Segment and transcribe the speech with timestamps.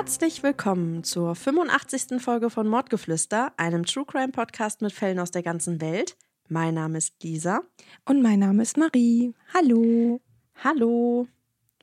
[0.00, 2.22] Herzlich willkommen zur 85.
[2.22, 6.16] Folge von Mordgeflüster, einem True Crime Podcast mit Fällen aus der ganzen Welt.
[6.48, 7.60] Mein Name ist Lisa.
[8.06, 9.34] Und mein Name ist Marie.
[9.52, 10.22] Hallo.
[10.64, 11.28] Hallo.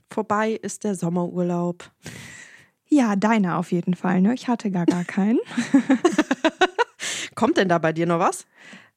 [0.09, 1.91] Vorbei ist der Sommerurlaub.
[2.87, 4.33] Ja, deiner auf jeden Fall, ne?
[4.33, 5.37] Ich hatte gar gar keinen.
[7.35, 8.47] Kommt denn da bei dir noch was?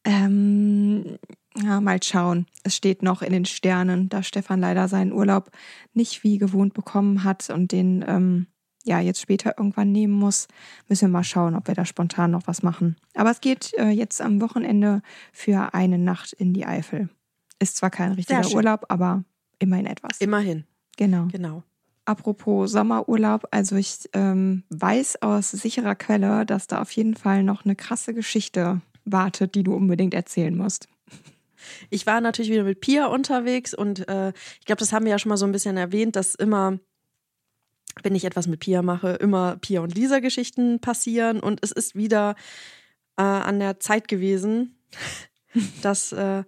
[0.02, 1.19] Ähm,
[1.62, 2.47] ja, mal schauen.
[2.62, 5.50] Es steht noch in den Sternen, da Stefan leider seinen Urlaub
[5.92, 8.47] nicht wie gewohnt bekommen hat und den ähm,
[8.84, 10.48] ja jetzt später irgendwann nehmen muss,
[10.89, 12.97] müssen wir mal schauen, ob wir da spontan noch was machen.
[13.15, 17.09] Aber es geht äh, jetzt am Wochenende für eine Nacht in die Eifel.
[17.59, 19.25] Ist zwar kein richtiger Urlaub, aber
[19.59, 20.19] immerhin etwas.
[20.19, 20.64] Immerhin.
[20.97, 21.28] Genau.
[21.31, 21.62] Genau.
[22.06, 27.65] Apropos Sommerurlaub, also ich ähm, weiß aus sicherer Quelle, dass da auf jeden Fall noch
[27.65, 30.89] eine krasse Geschichte wartet, die du unbedingt erzählen musst.
[31.91, 35.19] Ich war natürlich wieder mit Pia unterwegs und äh, ich glaube, das haben wir ja
[35.19, 36.78] schon mal so ein bisschen erwähnt, dass immer,
[38.03, 41.95] wenn ich etwas mit Pia mache, immer Pia und Lisa Geschichten passieren und es ist
[41.95, 42.34] wieder
[43.17, 44.79] äh, an der Zeit gewesen,
[45.83, 46.45] dass äh,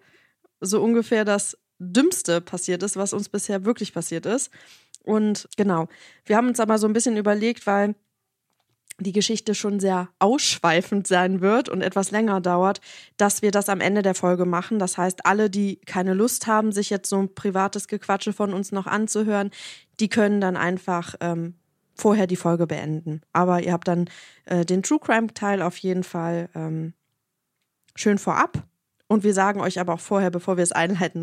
[0.61, 4.50] so ungefähr das Dümmste passiert ist, was uns bisher wirklich passiert ist.
[5.03, 5.89] Und genau,
[6.25, 7.97] wir haben uns aber so ein bisschen überlegt, weil
[9.03, 12.81] die Geschichte schon sehr ausschweifend sein wird und etwas länger dauert,
[13.17, 14.78] dass wir das am Ende der Folge machen.
[14.78, 18.73] Das heißt, alle, die keine Lust haben, sich jetzt so ein privates Gequatsche von uns
[18.73, 19.50] noch anzuhören,
[20.00, 21.55] die können dann einfach ähm,
[21.95, 23.20] vorher die Folge beenden.
[23.33, 24.08] Aber ihr habt dann
[24.47, 26.95] äh, den True Crime-Teil auf jeden Fall ähm,
[27.95, 28.62] schön vorab.
[29.08, 31.23] Und wir sagen euch aber auch vorher, bevor wir es einleiten,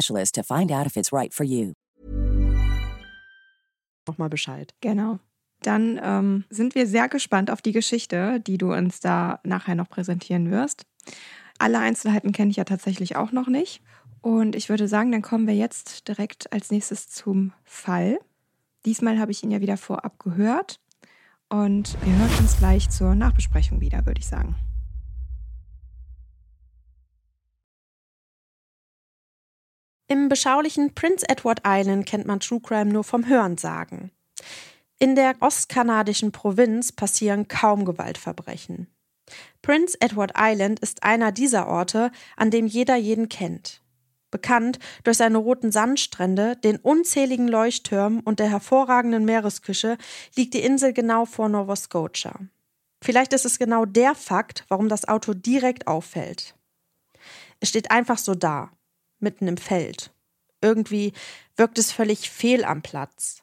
[0.00, 1.72] specialist to find out if it's right for you.
[4.06, 4.74] Nochmal Bescheid.
[4.80, 5.18] Genau.
[5.62, 9.88] Dann ähm, sind wir sehr gespannt auf die Geschichte, die du uns da nachher noch
[9.88, 10.86] präsentieren wirst.
[11.58, 13.82] Alle Einzelheiten kenne ich ja tatsächlich auch noch nicht.
[14.22, 18.18] Und ich würde sagen, dann kommen wir jetzt direkt als nächstes zum Fall.
[18.86, 20.80] Diesmal habe ich ihn ja wieder vorab gehört.
[21.50, 24.56] Und wir hören uns gleich zur Nachbesprechung wieder, würde ich sagen.
[30.10, 34.10] Im beschaulichen Prince Edward Island kennt man True Crime nur vom Hörensagen.
[34.98, 38.88] In der ostkanadischen Provinz passieren kaum Gewaltverbrechen.
[39.62, 43.82] Prince Edward Island ist einer dieser Orte, an dem jeder jeden kennt.
[44.32, 49.96] Bekannt durch seine roten Sandstrände, den unzähligen Leuchttürmen und der hervorragenden Meeresküche
[50.34, 52.34] liegt die Insel genau vor Nova Scotia.
[53.00, 56.56] Vielleicht ist es genau der Fakt, warum das Auto direkt auffällt.
[57.60, 58.72] Es steht einfach so da,
[59.22, 60.12] mitten im Feld.
[60.60, 61.12] Irgendwie
[61.56, 63.42] wirkt es völlig fehl am Platz.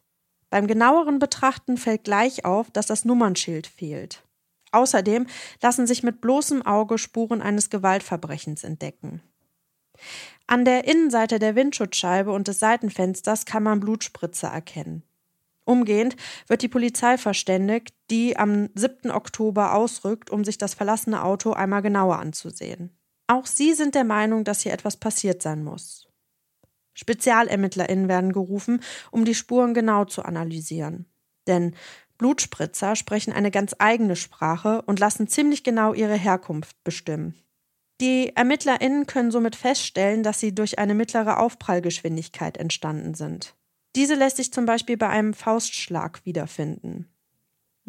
[0.50, 4.24] Beim genaueren Betrachten fällt gleich auf, dass das Nummernschild fehlt.
[4.72, 5.28] Außerdem
[5.62, 9.22] lassen sich mit bloßem Auge Spuren eines Gewaltverbrechens entdecken.
[10.46, 15.04] An der Innenseite der Windschutzscheibe und des Seitenfensters kann man Blutspritze erkennen.
[15.66, 16.16] Umgehend
[16.48, 19.12] wird die Polizei verständigt, die am 7.
[19.12, 22.97] Oktober ausrückt, um sich das verlassene Auto einmal genauer anzusehen.
[23.28, 26.08] Auch sie sind der Meinung, dass hier etwas passiert sein muss.
[26.94, 28.82] SpezialermittlerInnen werden gerufen,
[29.12, 31.06] um die Spuren genau zu analysieren.
[31.46, 31.76] Denn
[32.18, 37.36] Blutspritzer sprechen eine ganz eigene Sprache und lassen ziemlich genau ihre Herkunft bestimmen.
[38.02, 43.56] Die ErmittlerInnen können somit feststellen, dass sie durch eine mittlere Aufprallgeschwindigkeit entstanden sind.
[43.96, 47.12] Diese lässt sich zum Beispiel bei einem Faustschlag wiederfinden.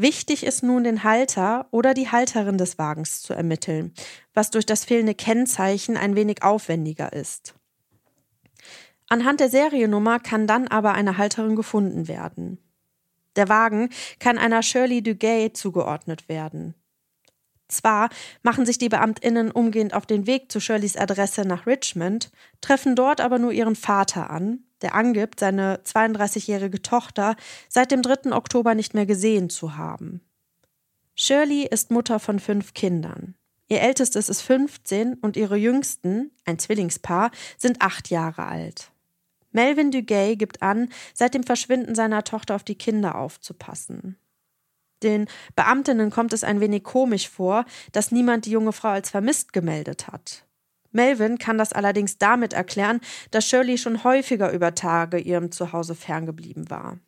[0.01, 3.93] Wichtig ist nun, den Halter oder die Halterin des Wagens zu ermitteln,
[4.33, 7.57] was durch das fehlende Kennzeichen ein wenig aufwendiger ist.
[9.09, 12.59] Anhand der Seriennummer kann dann aber eine Halterin gefunden werden.
[13.35, 13.91] Der Wagen
[14.21, 16.75] kann einer Shirley Dugay zugeordnet werden.
[17.69, 18.09] Zwar
[18.43, 22.31] machen sich die Beamtinnen umgehend auf den Weg zu Shirleys Adresse nach Richmond,
[22.61, 27.37] treffen dort aber nur ihren Vater an, der angibt, seine 32-jährige Tochter
[27.69, 28.33] seit dem 3.
[28.33, 30.23] Oktober nicht mehr gesehen zu haben.
[31.15, 33.35] Shirley ist Mutter von fünf Kindern.
[33.69, 38.91] Ihr ältestes ist 15 und ihre jüngsten, ein Zwillingspaar, sind acht Jahre alt.
[39.53, 44.17] Melvin Dugay gibt an, seit dem Verschwinden seiner Tochter auf die Kinder aufzupassen.
[45.03, 49.53] Den Beamtinnen kommt es ein wenig komisch vor, dass niemand die junge Frau als vermisst
[49.53, 50.45] gemeldet hat.
[50.91, 53.01] Melvin kann das allerdings damit erklären,
[53.31, 56.99] dass Shirley schon häufiger über Tage ihrem Zuhause ferngeblieben war.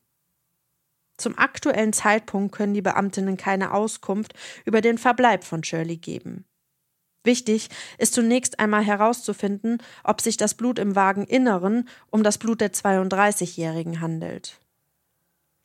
[1.17, 4.35] Zum aktuellen Zeitpunkt können die Beamtinnen keine Auskunft
[4.65, 6.45] über den Verbleib von Shirley geben.
[7.25, 12.73] Wichtig ist zunächst einmal herauszufinden, ob sich das Blut im Wageninneren um das Blut der
[12.73, 14.60] 32-Jährigen handelt.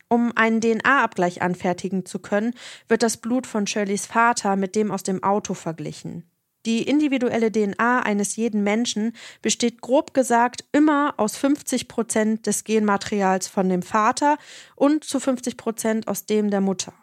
[0.07, 2.53] Um einen DNA-Abgleich anfertigen zu können,
[2.87, 6.29] wird das Blut von Shirleys Vater mit dem aus dem Auto verglichen.
[6.65, 13.47] Die individuelle DNA eines jeden Menschen besteht grob gesagt immer aus 50 Prozent des Genmaterials
[13.47, 14.37] von dem Vater
[14.75, 16.93] und zu 50 Prozent aus dem der Mutter.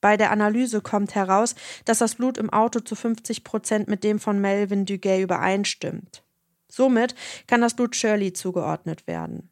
[0.00, 1.54] Bei der Analyse kommt heraus,
[1.84, 6.22] dass das Blut im Auto zu 50 Prozent mit dem von Melvin Duguay übereinstimmt.
[6.68, 7.14] Somit
[7.46, 9.50] kann das Blut Shirley zugeordnet werden.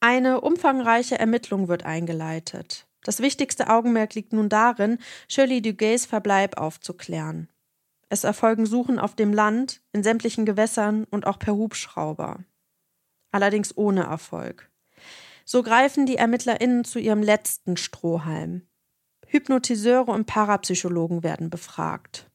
[0.00, 2.86] Eine umfangreiche Ermittlung wird eingeleitet.
[3.02, 4.98] Das wichtigste Augenmerk liegt nun darin,
[5.28, 7.48] Shirley Dugays Verbleib aufzuklären.
[8.08, 12.44] Es erfolgen Suchen auf dem Land, in sämtlichen Gewässern und auch per Hubschrauber.
[13.32, 14.70] Allerdings ohne Erfolg.
[15.44, 18.66] So greifen die ErmittlerInnen zu ihrem letzten Strohhalm.
[19.26, 22.30] Hypnotiseure und Parapsychologen werden befragt.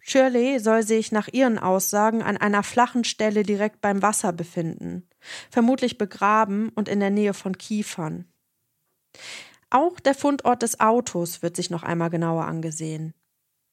[0.00, 5.08] Shirley soll sich nach ihren Aussagen an einer flachen Stelle direkt beim Wasser befinden,
[5.50, 8.26] vermutlich begraben und in der Nähe von Kiefern.
[9.70, 13.14] Auch der Fundort des Autos wird sich noch einmal genauer angesehen.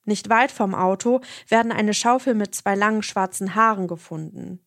[0.05, 4.59] Nicht weit vom Auto werden eine Schaufel mit zwei langen schwarzen Haaren gefunden.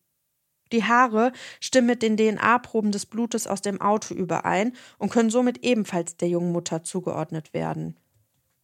[0.71, 5.63] Die Haare stimmen mit den DNA-Proben des Blutes aus dem Auto überein und können somit
[5.63, 7.97] ebenfalls der jungen Mutter zugeordnet werden.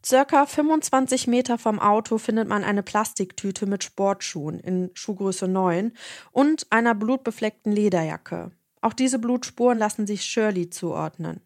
[0.05, 5.93] Circa 25 Meter vom Auto findet man eine Plastiktüte mit Sportschuhen in Schuhgröße 9
[6.31, 8.51] und einer blutbefleckten Lederjacke.
[8.81, 11.39] Auch diese Blutspuren lassen sich Shirley zuordnen.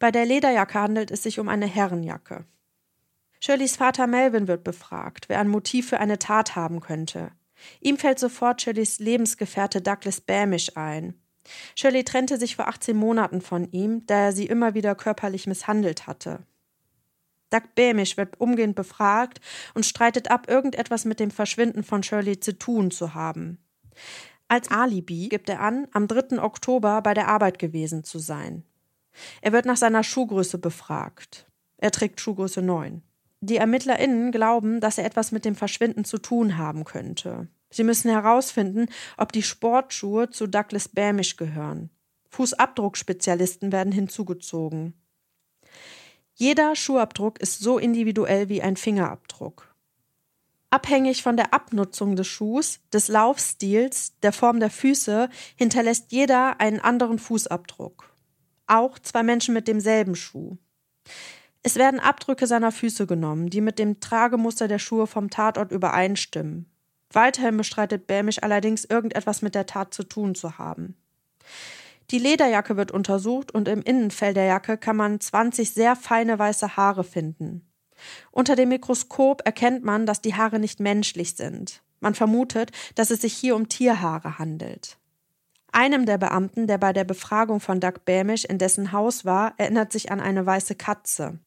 [0.00, 2.44] Bei der Lederjacke handelt es sich um eine Herrenjacke.
[3.38, 7.30] Shirleys Vater Melvin wird befragt, wer ein Motiv für eine Tat haben könnte.
[7.80, 11.14] Ihm fällt sofort Shirleys Lebensgefährte Douglas Bamish ein.
[11.76, 16.08] Shirley trennte sich vor 18 Monaten von ihm, da er sie immer wieder körperlich misshandelt
[16.08, 16.44] hatte.
[17.54, 19.40] Doug Bamish wird umgehend befragt
[19.74, 23.58] und streitet ab, irgendetwas mit dem Verschwinden von Shirley zu tun zu haben.
[24.48, 26.42] Als Alibi gibt er an, am 3.
[26.42, 28.64] Oktober bei der Arbeit gewesen zu sein.
[29.40, 31.46] Er wird nach seiner Schuhgröße befragt.
[31.78, 33.02] Er trägt Schuhgröße 9.
[33.40, 37.46] Die ErmittlerInnen glauben, dass er etwas mit dem Verschwinden zu tun haben könnte.
[37.70, 38.86] Sie müssen herausfinden,
[39.16, 41.90] ob die Sportschuhe zu Douglas Bamish gehören.
[42.30, 44.94] Fußabdruckspezialisten werden hinzugezogen.
[46.34, 49.72] Jeder Schuhabdruck ist so individuell wie ein Fingerabdruck.
[50.70, 56.80] Abhängig von der Abnutzung des Schuhs, des Laufstils, der Form der Füße hinterlässt jeder einen
[56.80, 58.12] anderen Fußabdruck.
[58.66, 60.58] Auch zwei Menschen mit demselben Schuh.
[61.62, 66.68] Es werden Abdrücke seiner Füße genommen, die mit dem Tragemuster der Schuhe vom Tatort übereinstimmen.
[67.12, 70.96] Weiterhin bestreitet Bämisch allerdings irgendetwas mit der Tat zu tun zu haben.
[72.10, 76.76] Die Lederjacke wird untersucht und im Innenfell der Jacke kann man 20 sehr feine weiße
[76.76, 77.70] Haare finden.
[78.30, 81.82] Unter dem Mikroskop erkennt man, dass die Haare nicht menschlich sind.
[82.00, 84.98] Man vermutet, dass es sich hier um Tierhaare handelt.
[85.72, 89.90] Einem der Beamten, der bei der Befragung von Doug Bämisch in dessen Haus war, erinnert
[89.90, 91.38] sich an eine weiße Katze.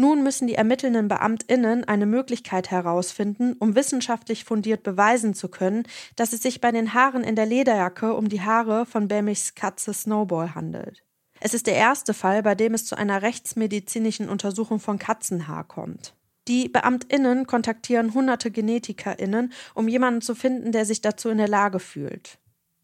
[0.00, 5.82] Nun müssen die ermittelnden Beamtinnen eine Möglichkeit herausfinden, um wissenschaftlich fundiert beweisen zu können,
[6.14, 9.92] dass es sich bei den Haaren in der Lederjacke um die Haare von Bamichs Katze
[9.92, 11.02] Snowball handelt.
[11.40, 16.14] Es ist der erste Fall, bei dem es zu einer rechtsmedizinischen Untersuchung von Katzenhaar kommt.
[16.46, 21.80] Die Beamtinnen kontaktieren hunderte Genetikerinnen, um jemanden zu finden, der sich dazu in der Lage
[21.80, 22.38] fühlt.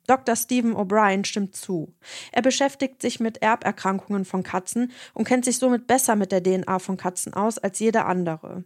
[0.07, 0.37] Dr.
[0.37, 1.95] Stephen O'Brien stimmt zu.
[2.33, 6.79] Er beschäftigt sich mit Erberkrankungen von Katzen und kennt sich somit besser mit der DNA
[6.79, 8.65] von Katzen aus als jeder andere.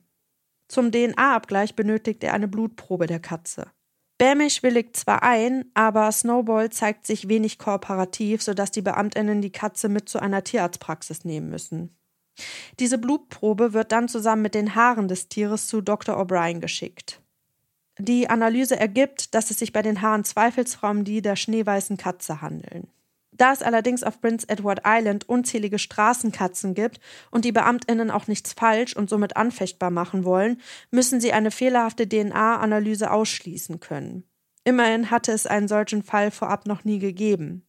[0.69, 3.71] Zum DNA-Abgleich benötigt er eine Blutprobe der Katze.
[4.19, 9.89] Bamish willigt zwar ein, aber Snowball zeigt sich wenig kooperativ, sodass die Beamtinnen die Katze
[9.89, 11.97] mit zu einer Tierarztpraxis nehmen müssen.
[12.81, 16.21] Diese Blutprobe wird dann zusammen mit den Haaren des Tieres zu Dr.
[16.21, 17.23] O'Brien geschickt.
[17.99, 22.41] Die Analyse ergibt, dass es sich bei den Haaren zweifelsfrei um die der schneeweißen Katze
[22.41, 22.89] handeln.
[23.33, 27.01] Da es allerdings auf Prince Edward Island unzählige Straßenkatzen gibt
[27.31, 32.09] und die Beamtinnen auch nichts falsch und somit anfechtbar machen wollen, müssen sie eine fehlerhafte
[32.09, 34.25] DNA-Analyse ausschließen können.
[34.65, 37.65] Immerhin hatte es einen solchen Fall vorab noch nie gegeben.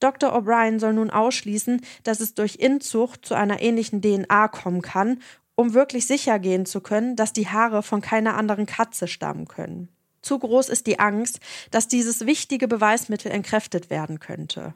[0.00, 0.36] Dr.
[0.36, 5.20] O'Brien soll nun ausschließen, dass es durch Inzucht zu einer ähnlichen DNA kommen kann,
[5.56, 9.88] um wirklich sicher gehen zu können, dass die Haare von keiner anderen Katze stammen können.
[10.22, 14.74] Zu groß ist die Angst, dass dieses wichtige Beweismittel entkräftet werden könnte.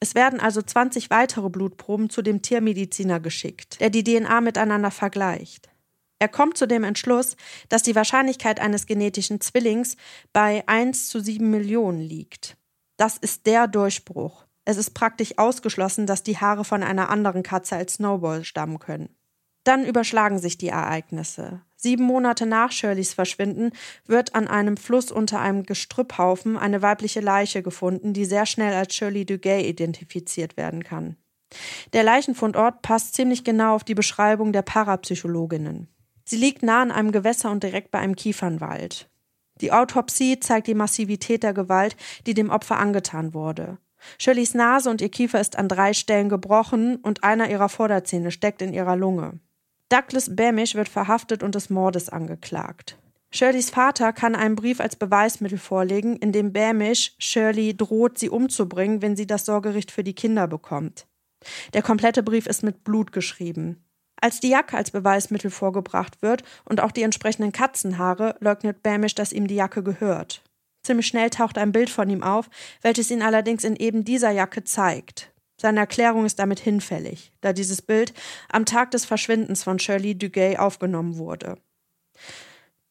[0.00, 5.70] Es werden also 20 weitere Blutproben zu dem Tiermediziner geschickt, der die DNA miteinander vergleicht.
[6.18, 7.36] Er kommt zu dem Entschluss,
[7.68, 9.96] dass die Wahrscheinlichkeit eines genetischen Zwillings
[10.32, 12.56] bei 1 zu 7 Millionen liegt.
[12.96, 14.46] Das ist der Durchbruch.
[14.64, 19.15] Es ist praktisch ausgeschlossen, dass die Haare von einer anderen Katze als Snowball stammen können.
[19.66, 21.60] Dann überschlagen sich die Ereignisse.
[21.74, 23.72] Sieben Monate nach Shirleys Verschwinden
[24.06, 28.94] wird an einem Fluss unter einem Gestrüpphaufen eine weibliche Leiche gefunden, die sehr schnell als
[28.94, 31.16] Shirley Dugay identifiziert werden kann.
[31.94, 35.88] Der Leichenfundort passt ziemlich genau auf die Beschreibung der Parapsychologinnen.
[36.24, 39.10] Sie liegt nah an einem Gewässer und direkt bei einem Kiefernwald.
[39.60, 41.96] Die Autopsie zeigt die Massivität der Gewalt,
[42.28, 43.78] die dem Opfer angetan wurde.
[44.18, 48.62] Shirleys Nase und ihr Kiefer ist an drei Stellen gebrochen und einer ihrer Vorderzähne steckt
[48.62, 49.40] in ihrer Lunge.
[49.88, 52.98] Douglas Bamish wird verhaftet und des Mordes angeklagt.
[53.30, 59.02] Shirleys Vater kann einen Brief als Beweismittel vorlegen, in dem Bamish Shirley droht, sie umzubringen,
[59.02, 61.06] wenn sie das Sorgerecht für die Kinder bekommt.
[61.74, 63.84] Der komplette Brief ist mit Blut geschrieben.
[64.20, 69.32] Als die Jacke als Beweismittel vorgebracht wird und auch die entsprechenden Katzenhaare, leugnet Bamish, dass
[69.32, 70.42] ihm die Jacke gehört.
[70.82, 72.48] Ziemlich schnell taucht ein Bild von ihm auf,
[72.80, 75.32] welches ihn allerdings in eben dieser Jacke zeigt.
[75.58, 78.12] Seine Erklärung ist damit hinfällig, da dieses Bild
[78.50, 81.56] am Tag des Verschwindens von Shirley Dugay aufgenommen wurde.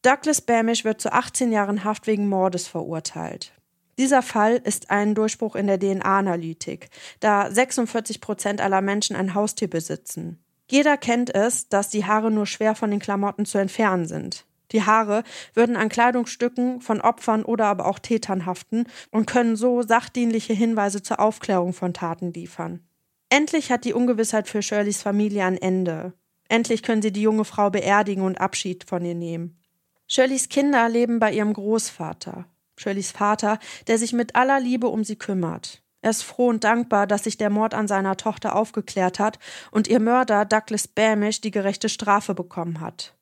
[0.02, 3.52] Douglas Bamish wird zu 18 Jahren Haft wegen Mordes verurteilt.
[3.98, 9.70] Dieser Fall ist ein Durchbruch in der DNA-Analytik, da 46 Prozent aller Menschen ein Haustier
[9.70, 10.38] besitzen.
[10.70, 14.44] Jeder kennt es, dass die Haare nur schwer von den Klamotten zu entfernen sind.
[14.72, 15.22] Die Haare
[15.54, 21.02] würden an Kleidungsstücken von Opfern oder aber auch Tätern haften und können so sachdienliche Hinweise
[21.02, 22.80] zur Aufklärung von Taten liefern.
[23.28, 26.12] Endlich hat die Ungewissheit für Shirleys Familie ein Ende.
[26.48, 29.60] Endlich können sie die junge Frau beerdigen und Abschied von ihr nehmen.
[30.06, 32.46] Shirleys Kinder leben bei ihrem Großvater.
[32.76, 33.58] Shirleys Vater,
[33.88, 35.82] der sich mit aller Liebe um sie kümmert.
[36.02, 39.40] Er ist froh und dankbar, dass sich der Mord an seiner Tochter aufgeklärt hat
[39.72, 43.15] und ihr Mörder Douglas Bamish die gerechte Strafe bekommen hat.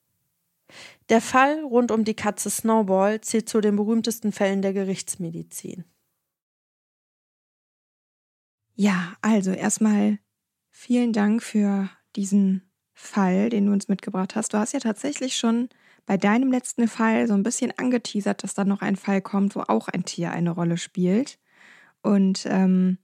[1.09, 5.85] Der Fall rund um die Katze Snowball zählt zu den berühmtesten Fällen der Gerichtsmedizin.
[8.76, 10.19] Ja, also erstmal
[10.71, 14.52] vielen Dank für diesen Fall, den du uns mitgebracht hast.
[14.52, 15.69] Du hast ja tatsächlich schon
[16.07, 19.61] bei deinem letzten Fall so ein bisschen angeteasert, dass da noch ein Fall kommt, wo
[19.61, 21.38] auch ein Tier eine Rolle spielt.
[22.02, 22.99] Und ähm,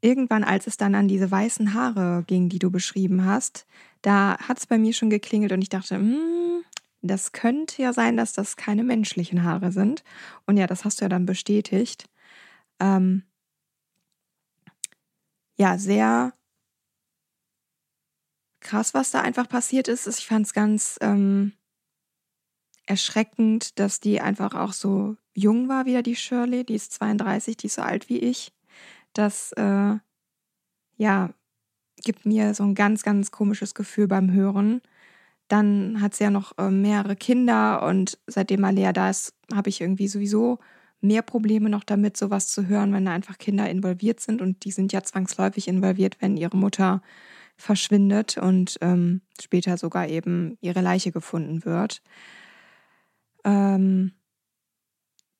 [0.00, 3.66] irgendwann, als es dann an diese weißen Haare ging, die du beschrieben hast,
[4.02, 6.64] da hat es bei mir schon geklingelt und ich dachte, hm,
[7.02, 10.04] das könnte ja sein, dass das keine menschlichen Haare sind.
[10.46, 12.08] Und ja, das hast du ja dann bestätigt.
[12.78, 13.24] Ähm,
[15.56, 16.32] ja, sehr
[18.60, 20.06] krass, was da einfach passiert ist.
[20.06, 21.52] Ich fand es ganz ähm,
[22.86, 26.64] erschreckend, dass die einfach auch so jung war, wieder die Shirley.
[26.64, 28.52] Die ist 32, die ist so alt wie ich.
[29.12, 29.96] Das, äh,
[30.96, 31.30] ja,
[32.02, 34.80] gibt mir so ein ganz, ganz komisches Gefühl beim Hören.
[35.48, 39.80] Dann hat sie ja noch äh, mehrere Kinder und seitdem Alea da ist, habe ich
[39.80, 40.58] irgendwie sowieso
[41.00, 44.70] mehr Probleme noch damit, sowas zu hören, wenn da einfach Kinder involviert sind und die
[44.70, 47.02] sind ja zwangsläufig involviert, wenn ihre Mutter
[47.56, 52.02] verschwindet und ähm, später sogar eben ihre Leiche gefunden wird.
[53.44, 54.12] Ähm,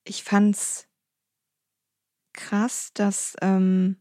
[0.04, 0.86] ich fand's
[2.40, 3.96] krass, dass ähm,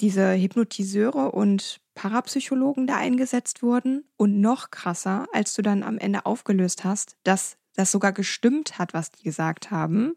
[0.00, 6.26] diese Hypnotiseure und Parapsychologen da eingesetzt wurden und noch krasser, als du dann am Ende
[6.26, 10.14] aufgelöst hast, dass das sogar gestimmt hat, was die gesagt haben,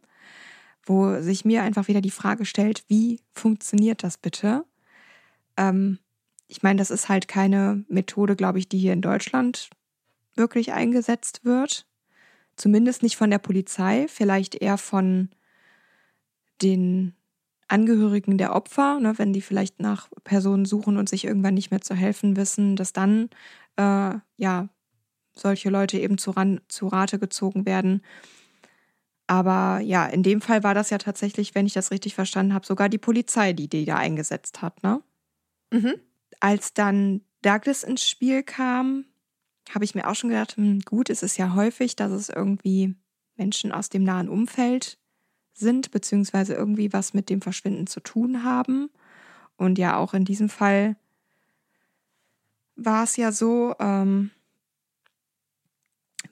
[0.84, 4.66] wo sich mir einfach wieder die Frage stellt, wie funktioniert das bitte?
[5.58, 6.00] Ähm,
[6.48, 9.70] ich meine, das ist halt keine Methode, glaube ich, die hier in Deutschland
[10.36, 11.88] wirklich eingesetzt wird.
[12.56, 15.30] Zumindest nicht von der Polizei, vielleicht eher von
[16.62, 17.16] den
[17.67, 21.81] Angehörigen der Opfer, ne, wenn die vielleicht nach Personen suchen und sich irgendwann nicht mehr
[21.81, 23.29] zu helfen wissen, dass dann
[23.77, 24.69] äh, ja
[25.34, 28.01] solche Leute eben zu, ran, zu Rate gezogen werden.
[29.27, 32.65] Aber ja, in dem Fall war das ja tatsächlich, wenn ich das richtig verstanden habe,
[32.65, 35.01] sogar die Polizei, die die da eingesetzt hat, ne?
[35.72, 35.95] Mhm.
[36.39, 39.05] Als dann Douglas ins Spiel kam,
[39.74, 42.95] habe ich mir auch schon gedacht, hm, gut, es ist ja häufig, dass es irgendwie
[43.36, 45.00] Menschen aus dem nahen Umfeld
[45.55, 48.89] sind, beziehungsweise irgendwie was mit dem Verschwinden zu tun haben.
[49.57, 50.97] Und ja, auch in diesem Fall
[52.75, 54.31] war es ja so, ähm,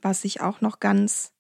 [0.02, 1.32] was ich auch noch ganz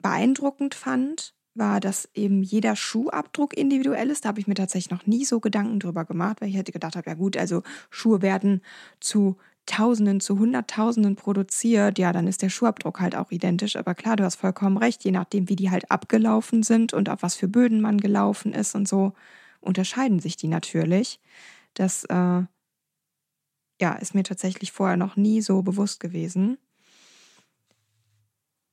[0.00, 4.24] beeindruckend fand, war, dass eben jeder Schuhabdruck individuell ist.
[4.24, 6.94] Da habe ich mir tatsächlich noch nie so Gedanken drüber gemacht, weil ich hätte gedacht
[6.94, 8.62] habe, ja gut, also Schuhe werden
[9.00, 9.36] zu
[9.68, 13.76] Tausenden, zu Hunderttausenden produziert, ja, dann ist der Schuhabdruck halt auch identisch.
[13.76, 17.22] Aber klar, du hast vollkommen recht, je nachdem, wie die halt abgelaufen sind und auf
[17.22, 19.12] was für Böden man gelaufen ist und so,
[19.60, 21.20] unterscheiden sich die natürlich.
[21.74, 22.42] Das äh,
[23.80, 26.58] ja, ist mir tatsächlich vorher noch nie so bewusst gewesen.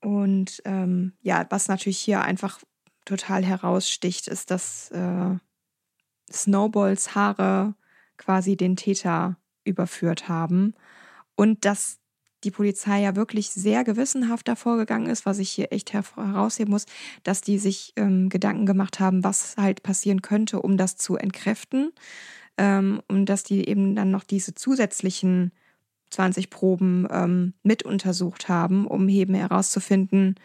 [0.02, 2.62] Und ähm, ja, was natürlich hier einfach
[3.04, 5.36] total heraussticht, ist, dass äh,
[6.32, 7.76] Snowballs Haare
[8.18, 10.74] quasi den Täter überführt haben
[11.36, 12.00] und dass
[12.46, 16.86] die Polizei ja wirklich sehr gewissenhaft davor gegangen ist, was ich hier echt herausheben muss,
[17.24, 21.92] dass die sich ähm, Gedanken gemacht haben, was halt passieren könnte, um das zu entkräften.
[22.58, 25.52] Ähm, und dass die eben dann noch diese zusätzlichen
[26.12, 30.36] 20 Proben ähm, mit untersucht haben, um eben herauszufinden,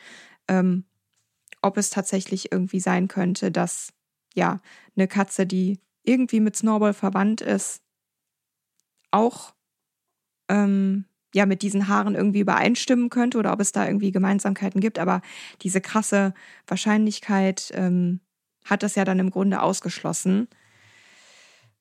[0.49, 0.85] ähm,
[1.63, 3.93] ob es tatsächlich irgendwie sein könnte, dass
[4.35, 4.61] ja
[4.97, 7.83] eine Katze, die irgendwie mit Snowball verwandt ist,
[9.11, 9.55] auch
[10.49, 14.99] ähm, ja mit diesen Haaren irgendwie übereinstimmen könnte oder ob es da irgendwie Gemeinsamkeiten gibt.
[14.99, 15.23] Aber
[15.63, 16.35] diese krasse
[16.67, 18.21] Wahrscheinlichkeit ähm,
[18.65, 20.49] hat das ja dann im Grunde ausgeschlossen.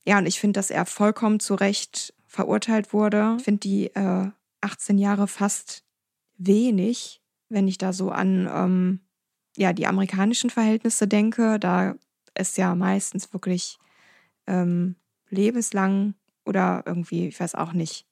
[0.05, 3.35] Ja, und ich finde, dass er vollkommen zu Recht verurteilt wurde.
[3.37, 4.29] Ich finde die äh,
[4.61, 5.83] 18 Jahre fast
[6.37, 8.99] wenig, wenn ich da so an ähm,
[9.57, 11.59] ja, die amerikanischen Verhältnisse denke.
[11.59, 11.95] Da
[12.35, 13.77] ist ja meistens wirklich
[14.47, 14.95] ähm,
[15.29, 16.13] lebenslang
[16.49, 18.05] oder irgendwie, ich weiß auch nicht,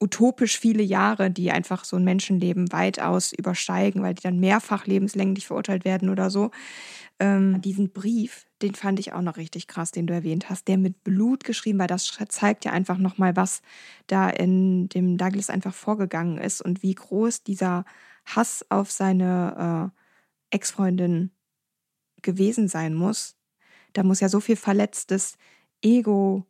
[0.00, 5.48] utopisch viele Jahre, die einfach so ein Menschenleben weitaus übersteigen, weil die dann mehrfach lebenslänglich
[5.48, 6.52] verurteilt werden oder so.
[7.18, 10.78] Ähm, diesen Brief, den fand ich auch noch richtig krass, den du erwähnt hast, der
[10.78, 11.88] mit Blut geschrieben war.
[11.88, 13.60] Das zeigt ja einfach nochmal, was
[14.06, 17.84] da in dem Douglas einfach vorgegangen ist und wie groß dieser
[18.24, 19.92] Hass auf seine
[20.52, 21.32] äh, Ex-Freundin
[22.22, 23.36] gewesen sein muss.
[23.94, 25.38] Da muss ja so viel verletztes
[25.82, 26.46] Ego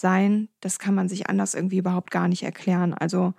[0.00, 2.94] sein, das kann man sich anders irgendwie überhaupt gar nicht erklären.
[2.94, 3.34] Also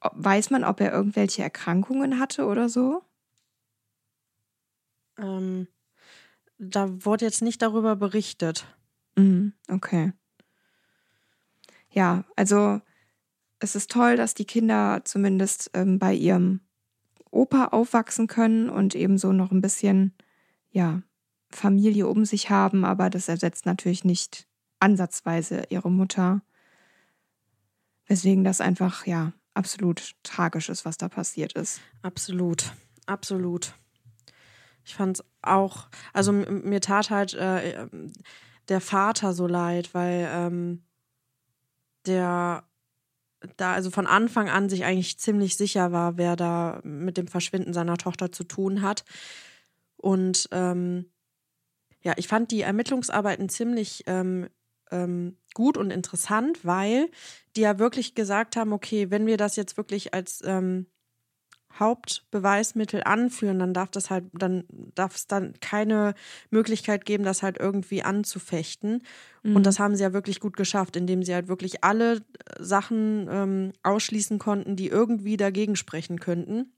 [0.00, 3.02] weiß man, ob er irgendwelche Erkrankungen hatte oder so?
[5.18, 5.68] Ähm,
[6.58, 8.66] da wurde jetzt nicht darüber berichtet.
[9.16, 10.12] Mhm, okay.
[11.90, 12.80] Ja, also
[13.58, 16.60] es ist toll, dass die Kinder zumindest ähm, bei ihrem
[17.30, 20.14] Opa aufwachsen können und ebenso noch ein bisschen,
[20.70, 21.02] ja,
[21.50, 24.48] Familie um sich haben, aber das ersetzt natürlich nicht
[24.86, 26.42] ansatzweise ihre Mutter.
[28.06, 31.80] Weswegen das einfach, ja, absolut tragisch ist, was da passiert ist.
[32.02, 32.72] Absolut,
[33.06, 33.74] absolut.
[34.84, 37.88] Ich fand es auch, also mir tat halt äh,
[38.68, 40.84] der Vater so leid, weil ähm,
[42.06, 42.62] der
[43.56, 47.72] da also von Anfang an sich eigentlich ziemlich sicher war, wer da mit dem Verschwinden
[47.72, 49.04] seiner Tochter zu tun hat.
[49.96, 51.06] Und ähm,
[52.02, 54.48] ja, ich fand die Ermittlungsarbeiten ziemlich ähm,
[54.90, 57.08] ähm, gut und interessant, weil
[57.56, 60.86] die ja wirklich gesagt haben, okay, wenn wir das jetzt wirklich als ähm,
[61.78, 66.14] Hauptbeweismittel anführen, dann darf das halt, dann darf es dann keine
[66.50, 69.02] Möglichkeit geben, das halt irgendwie anzufechten.
[69.42, 69.56] Mhm.
[69.56, 72.22] Und das haben sie ja wirklich gut geschafft, indem sie halt wirklich alle
[72.58, 76.72] Sachen ähm, ausschließen konnten, die irgendwie dagegen sprechen könnten.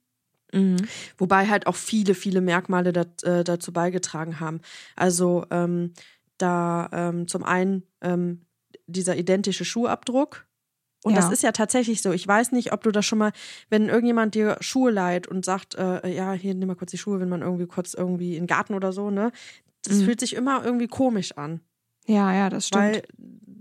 [0.53, 0.79] Mhm.
[1.17, 4.61] Wobei halt auch viele, viele Merkmale dat, äh, dazu beigetragen haben.
[4.97, 5.93] Also ähm,
[6.39, 8.47] da ähm, zum einen ähm,
[8.87, 10.47] dieser identische Schuhabdruck.
[11.05, 11.21] Und ja.
[11.21, 12.13] das ist ja tatsächlich so.
[12.13, 13.33] Ich weiß nicht, ob du das schon mal,
[13.71, 17.21] wenn irgendjemand dir Schuhe leiht und sagt, äh, ja, hier nimm mal kurz die Schuhe,
[17.21, 19.31] wenn man irgendwie kurz irgendwie in den Garten oder so, ne?
[19.85, 20.05] Das mhm.
[20.07, 21.61] fühlt sich immer irgendwie komisch an.
[22.07, 22.85] Ja, ja, das stimmt.
[22.85, 23.03] Weil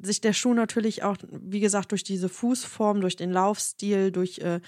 [0.01, 4.61] sich der Schuh natürlich auch, wie gesagt, durch diese Fußform, durch den Laufstil, durch äh,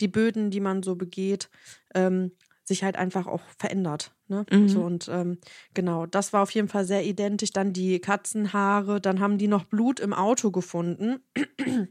[0.00, 1.48] die Böden, die man so begeht,
[1.94, 2.32] ähm,
[2.64, 4.13] sich halt einfach auch verändert.
[4.28, 4.46] Ne?
[4.50, 4.68] Mhm.
[4.68, 5.38] So und ähm,
[5.74, 7.50] genau, das war auf jeden Fall sehr identisch.
[7.50, 11.20] Dann die Katzenhaare, dann haben die noch Blut im Auto gefunden,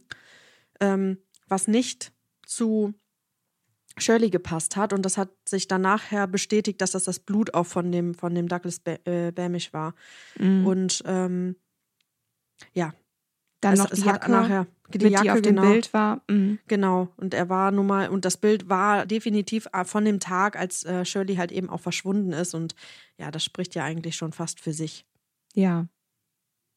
[0.79, 1.17] ähm,
[1.47, 2.11] was nicht
[2.45, 2.93] zu
[3.97, 7.67] Shirley gepasst hat und das hat sich dann nachher bestätigt, dass das das Blut auch
[7.67, 9.93] von dem von dem Douglas äh, Bamish war.
[10.39, 10.65] Mhm.
[10.65, 11.55] Und ähm,
[12.73, 12.93] ja,
[13.63, 16.21] dann es, noch die es Jacke, nachher, die, Jacke, die auf genau, dem Bild war.
[16.29, 16.59] Mhm.
[16.67, 17.09] Genau.
[17.17, 20.83] Und er war nun mal, und das Bild war definitiv äh, von dem Tag, als
[20.85, 22.53] äh, Shirley halt eben auch verschwunden ist.
[22.53, 22.75] Und
[23.17, 25.05] ja, das spricht ja eigentlich schon fast für sich.
[25.53, 25.87] Ja.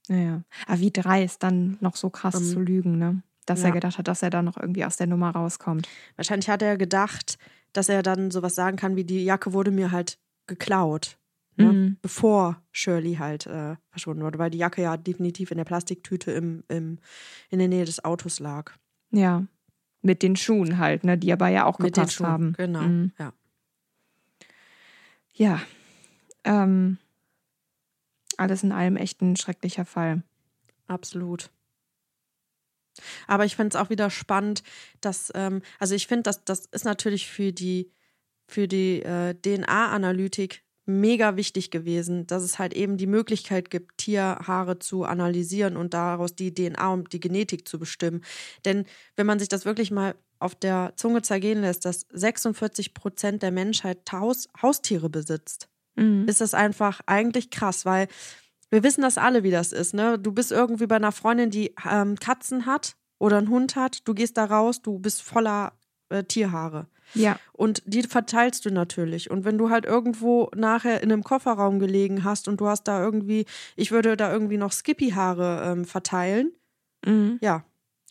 [0.09, 0.43] Naja.
[0.67, 2.45] Aber wie dreist dann noch so krass mhm.
[2.45, 3.23] zu lügen, ne?
[3.47, 3.69] Dass ja.
[3.69, 5.89] er gedacht hat, dass er da noch irgendwie aus der Nummer rauskommt.
[6.17, 7.39] Wahrscheinlich hat er gedacht,
[7.73, 11.17] dass er dann sowas sagen kann wie die Jacke wurde mir halt geklaut.
[11.57, 11.73] Ne?
[11.73, 11.97] Mhm.
[12.03, 16.65] Bevor Shirley halt äh, verschwunden wurde, weil die Jacke ja definitiv in der Plastiktüte im,
[16.69, 16.99] im,
[17.49, 18.73] in der Nähe des Autos lag.
[19.11, 19.47] Ja.
[20.03, 22.27] Mit den Schuhen halt, ne, die aber ja auch Mit den gepasst Schuhen.
[22.27, 22.53] haben.
[22.53, 22.83] Genau.
[22.83, 23.13] Mhm.
[23.19, 23.33] Ja.
[25.33, 25.61] Ja.
[26.45, 26.99] Ähm,
[28.37, 30.23] alles in allem echt ein schrecklicher Fall.
[30.87, 31.51] Absolut.
[33.27, 34.63] Aber ich finde es auch wieder spannend,
[35.01, 37.91] dass, ähm, also ich finde, dass das ist natürlich für die,
[38.47, 44.79] für die äh, DNA-Analytik mega wichtig gewesen, dass es halt eben die Möglichkeit gibt, Tierhaare
[44.79, 48.23] zu analysieren und daraus die DNA und die Genetik zu bestimmen.
[48.65, 48.85] Denn
[49.17, 53.51] wenn man sich das wirklich mal auf der Zunge zergehen lässt, dass 46 Prozent der
[53.51, 56.27] Menschheit Haus Haustiere besitzt, Mhm.
[56.29, 58.09] ist das einfach eigentlich krass, weil
[58.71, 59.95] wir wissen das alle, wie das ist.
[59.95, 60.19] Ne?
[60.19, 64.07] Du bist irgendwie bei einer Freundin, die ähm, Katzen hat oder einen Hund hat.
[64.07, 65.73] Du gehst da raus, du bist voller
[66.11, 66.87] äh, Tierhaare.
[67.15, 67.39] Ja.
[67.53, 69.31] Und die verteilst du natürlich.
[69.31, 73.03] Und wenn du halt irgendwo nachher in einem Kofferraum gelegen hast und du hast da
[73.03, 76.53] irgendwie, ich würde da irgendwie noch Skippy-Haare ähm, verteilen,
[77.05, 77.39] Mhm.
[77.41, 77.65] ja.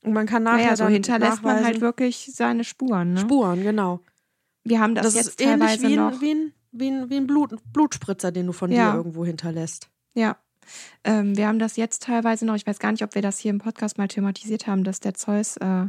[0.03, 3.13] Und man kann nachher Naja, so dann hinterlässt man halt wirklich seine Spuren.
[3.13, 3.19] Ne?
[3.21, 3.99] Spuren, genau.
[4.63, 6.11] Wir haben das, Das, jetzt ist ähnlich teilweise wie noch.
[6.13, 8.91] ein, wie ein, wie ein, wie ein Blut, Blutspritzer, den du von Ja.
[8.91, 9.89] dir irgendwo hinterlässt.
[10.13, 10.37] Ja.
[11.03, 13.51] Ähm, wir haben das jetzt teilweise noch, ich weiß gar nicht, ob wir das hier
[13.51, 15.85] im Podcast mal thematisiert haben, dass der Zeus äh,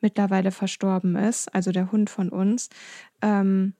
[0.00, 2.68] mittlerweile verstorben ist, also der Hund von uns.
[3.22, 3.74] Ähm,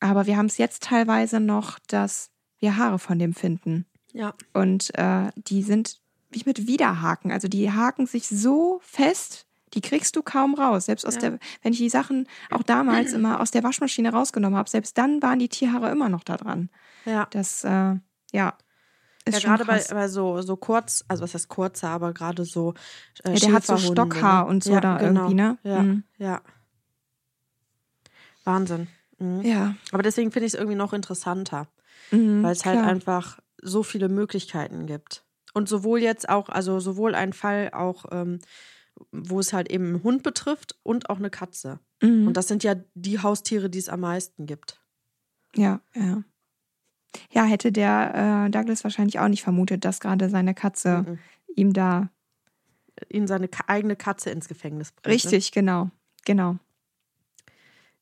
[0.00, 3.86] aber wir haben es jetzt teilweise noch, dass wir Haare von dem finden.
[4.12, 4.34] Ja.
[4.52, 7.32] Und äh, die sind wie mit Widerhaken.
[7.32, 10.86] Also die haken sich so fest, die kriegst du kaum raus.
[10.86, 11.20] Selbst aus Ja.
[11.20, 15.22] der, wenn ich die Sachen auch damals immer aus der Waschmaschine rausgenommen habe, selbst dann
[15.22, 16.70] waren die Tierhaare immer noch da dran.
[17.04, 17.26] Ja.
[17.30, 17.94] Das, äh,
[18.32, 18.54] ja.
[19.34, 22.74] Ja, gerade bei, bei so, so kurz, also was heißt kurzer, aber gerade so.
[23.24, 24.50] Äh, Ja, der hat so Schäferhunde, Stockhaar ne?
[24.50, 25.20] und so ja, da genau.
[25.22, 25.58] irgendwie, ne?
[25.62, 26.04] Ja, Mhm.
[26.18, 26.40] ja.
[28.44, 28.88] Wahnsinn.
[29.18, 29.42] Mhm.
[29.42, 29.74] Ja.
[29.92, 31.68] Aber deswegen finde ich es irgendwie noch interessanter,
[32.10, 35.24] Mhm, weil es halt einfach so viele Möglichkeiten gibt.
[35.54, 38.38] Und sowohl jetzt auch, also sowohl ein Fall auch, ähm,
[39.12, 41.80] wo es halt eben einen Hund betrifft und auch eine Katze.
[42.00, 42.28] Mhm.
[42.28, 44.80] Und das sind ja die Haustiere, die es am meisten gibt.
[45.54, 46.22] Ja, ja.
[47.32, 51.18] Ja, hätte der äh, Douglas wahrscheinlich auch nicht vermutet, dass gerade seine Katze Mhm.
[51.54, 52.08] ihm da.
[53.08, 55.06] Ihn seine eigene Katze ins Gefängnis bringt.
[55.06, 55.12] ne?
[55.14, 55.90] Richtig, genau.
[56.24, 56.56] Genau.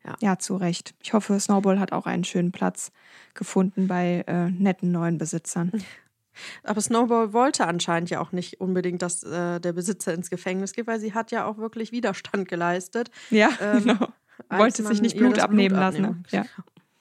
[0.04, 0.16] Ja.
[0.20, 0.94] ja, zu Recht.
[1.02, 2.92] Ich hoffe, Snowball hat auch einen schönen Platz
[3.34, 5.72] gefunden bei äh, netten neuen Besitzern.
[6.62, 10.86] Aber Snowball wollte anscheinend ja auch nicht unbedingt, dass äh, der Besitzer ins Gefängnis geht,
[10.86, 13.10] weil sie hat ja auch wirklich Widerstand geleistet.
[13.30, 14.08] Ja, Ähm, genau.
[14.50, 16.02] Wollte sich nicht Blut abnehmen lassen.
[16.02, 16.22] Ne?
[16.30, 16.44] Ja.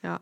[0.02, 0.20] Ja.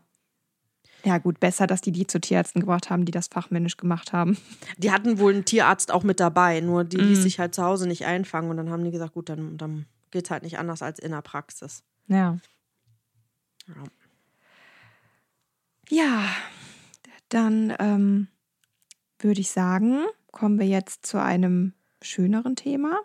[1.06, 4.38] Ja, gut, besser, dass die die zu Tierärzten gebracht haben, die das fachmännisch gemacht haben.
[4.78, 7.24] Die hatten wohl einen Tierarzt auch mit dabei, nur die ließ Mhm.
[7.24, 10.26] sich halt zu Hause nicht einfangen und dann haben die gesagt, gut, dann, dann geht
[10.26, 11.84] es halt nicht anders als in der Praxis.
[12.08, 12.38] Ja.
[13.68, 13.84] Ja.
[15.90, 16.26] Ja,
[17.30, 18.28] dann ähm,
[19.20, 23.00] würde ich sagen, kommen wir jetzt zu einem schöneren Thema.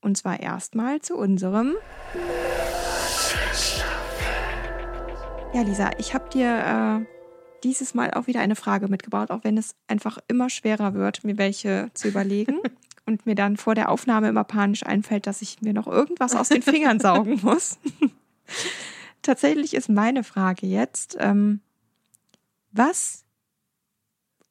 [0.00, 1.74] Und zwar erstmal zu unserem.
[5.52, 7.06] Ja, Lisa, ich habe dir äh,
[7.64, 11.38] dieses Mal auch wieder eine Frage mitgebracht, auch wenn es einfach immer schwerer wird, mir
[11.38, 12.60] welche zu überlegen.
[13.06, 16.50] Und mir dann vor der Aufnahme immer panisch einfällt, dass ich mir noch irgendwas aus
[16.50, 17.80] den Fingern saugen muss.
[19.22, 21.60] Tatsächlich ist meine Frage jetzt, ähm,
[22.70, 23.24] was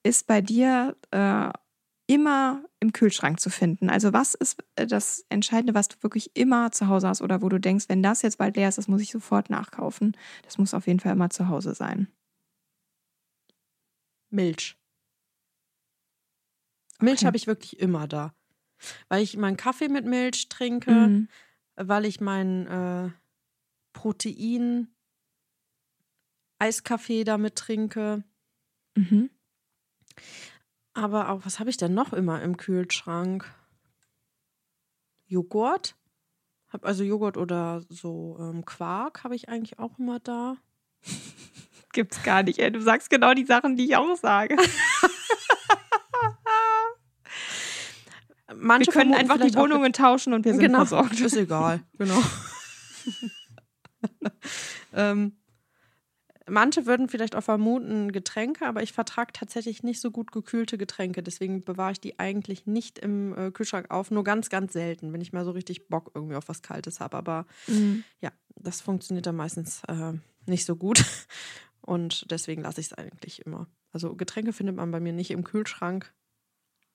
[0.03, 1.51] ist bei dir äh,
[2.10, 3.89] immer im Kühlschrank zu finden?
[3.89, 7.50] Also was ist äh, das Entscheidende, was du wirklich immer zu Hause hast oder wo
[7.50, 10.17] du denkst, wenn das jetzt bald leer ist, das muss ich sofort nachkaufen.
[10.43, 12.08] Das muss auf jeden Fall immer zu Hause sein.
[14.32, 14.76] Milch.
[17.00, 17.26] Milch Okay.
[17.28, 18.34] habe ich wirklich immer da.
[19.08, 21.30] Weil ich meinen Kaffee mit Milch trinke, Mhm.
[21.76, 23.10] weil ich meinen äh,
[23.93, 24.88] Protein
[26.60, 28.24] Eiskaffee damit trinke.
[28.95, 29.30] Mhm.
[30.99, 33.49] Aber auch, was habe ich denn noch immer im Kühlschrank?
[35.27, 35.95] Joghurt?
[36.67, 40.57] Hab also Joghurt oder so ähm, Quark habe ich eigentlich auch immer da.
[41.93, 42.59] Gibt's gar nicht.
[42.59, 42.69] Ey.
[42.71, 44.57] Du sagst genau die Sachen, die ich auch sage.
[48.55, 51.17] Manche wir können einfach die Wohnungen tauschen und wir sind genau, versorgt.
[51.19, 51.81] ist egal.
[51.97, 52.21] Genau.
[54.93, 55.38] ähm,
[56.49, 61.23] manche würden vielleicht auch vermuten Getränke, aber ich vertrage tatsächlich nicht so gut gekühlte Getränke.
[61.23, 64.12] Deswegen bewahre ich die eigentlich nicht im äh, Kühlschrank auf.
[64.12, 67.17] Nur ganz, ganz selten, wenn ich mal so richtig Bock irgendwie auf was Kaltes habe.
[67.17, 68.03] Aber Mhm.
[68.21, 70.13] ja, das funktioniert dann meistens äh,
[70.45, 71.03] nicht so gut.
[71.81, 73.67] Und deswegen lasse ich es eigentlich immer.
[73.91, 76.13] Also Getränke findet man bei mir nicht im Kühlschrank.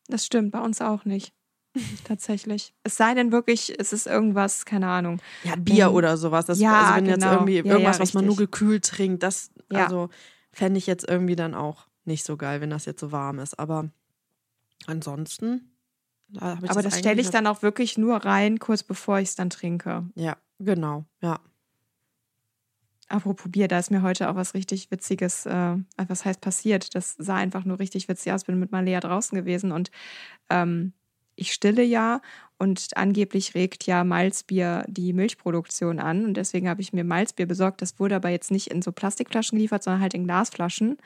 [0.08, 1.32] Das stimmt, bei uns auch nicht.
[2.04, 2.74] Tatsächlich.
[2.82, 5.20] Es sei denn wirklich, es ist irgendwas, keine Ahnung.
[5.42, 6.46] Ja, Bier Ähm, oder sowas.
[6.46, 7.32] Das, ja, also wenn jetzt genau.
[7.32, 9.84] irgendwie Ja, ja, irgendwas, was man nur gekühlt trinkt, das, Ja.
[9.84, 10.08] also
[10.52, 13.58] fände ich jetzt irgendwie dann auch nicht so geil, wenn das jetzt so warm ist.
[13.58, 13.90] Aber
[14.86, 15.70] ansonsten.
[16.28, 19.50] Da Aber das stelle ich dann auch wirklich nur rein, kurz bevor ich es dann
[19.50, 20.08] trinke.
[20.14, 21.38] Ja, genau, ja.
[23.08, 25.76] Apropos Bier, da ist mir heute auch was richtig Witziges, äh,
[26.08, 26.94] was heißt passiert.
[26.94, 28.44] Das sah einfach nur richtig witzig aus.
[28.44, 29.90] Bin mit Malea draußen gewesen und
[30.48, 30.94] ähm,
[31.36, 32.20] ich stille ja
[32.58, 37.82] und angeblich regt ja Malzbier die Milchproduktion an und deswegen habe ich mir Malzbier besorgt.
[37.82, 40.98] Das wurde aber jetzt nicht in so Plastikflaschen geliefert, sondern halt in Glasflaschen.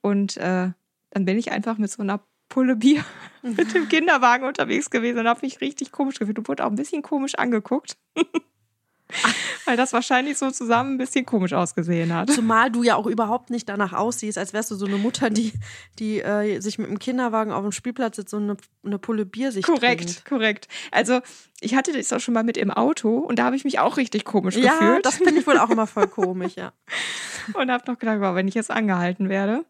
[0.00, 0.70] Und äh,
[1.10, 3.04] dann bin ich einfach mit so einer Pulle Bier
[3.42, 6.76] mit dem Kinderwagen unterwegs gewesen und habe mich richtig komisch gefühlt und wurde auch ein
[6.76, 7.96] bisschen komisch angeguckt.
[9.64, 12.30] Weil das wahrscheinlich so zusammen ein bisschen komisch ausgesehen hat.
[12.30, 15.52] Zumal du ja auch überhaupt nicht danach aussiehst, als wärst du so eine Mutter, die,
[15.98, 19.52] die äh, sich mit dem Kinderwagen auf dem Spielplatz sitzt und eine, eine Pulle Bier
[19.52, 20.24] sich Korrekt, trinkt.
[20.24, 20.68] korrekt.
[20.90, 21.20] Also
[21.60, 23.96] ich hatte das auch schon mal mit im Auto und da habe ich mich auch
[23.96, 26.72] richtig komisch Ja, gefühlt das finde ich wohl auch immer voll komisch, ja.
[27.54, 29.64] und habe noch gedacht, wow, wenn ich jetzt angehalten werde.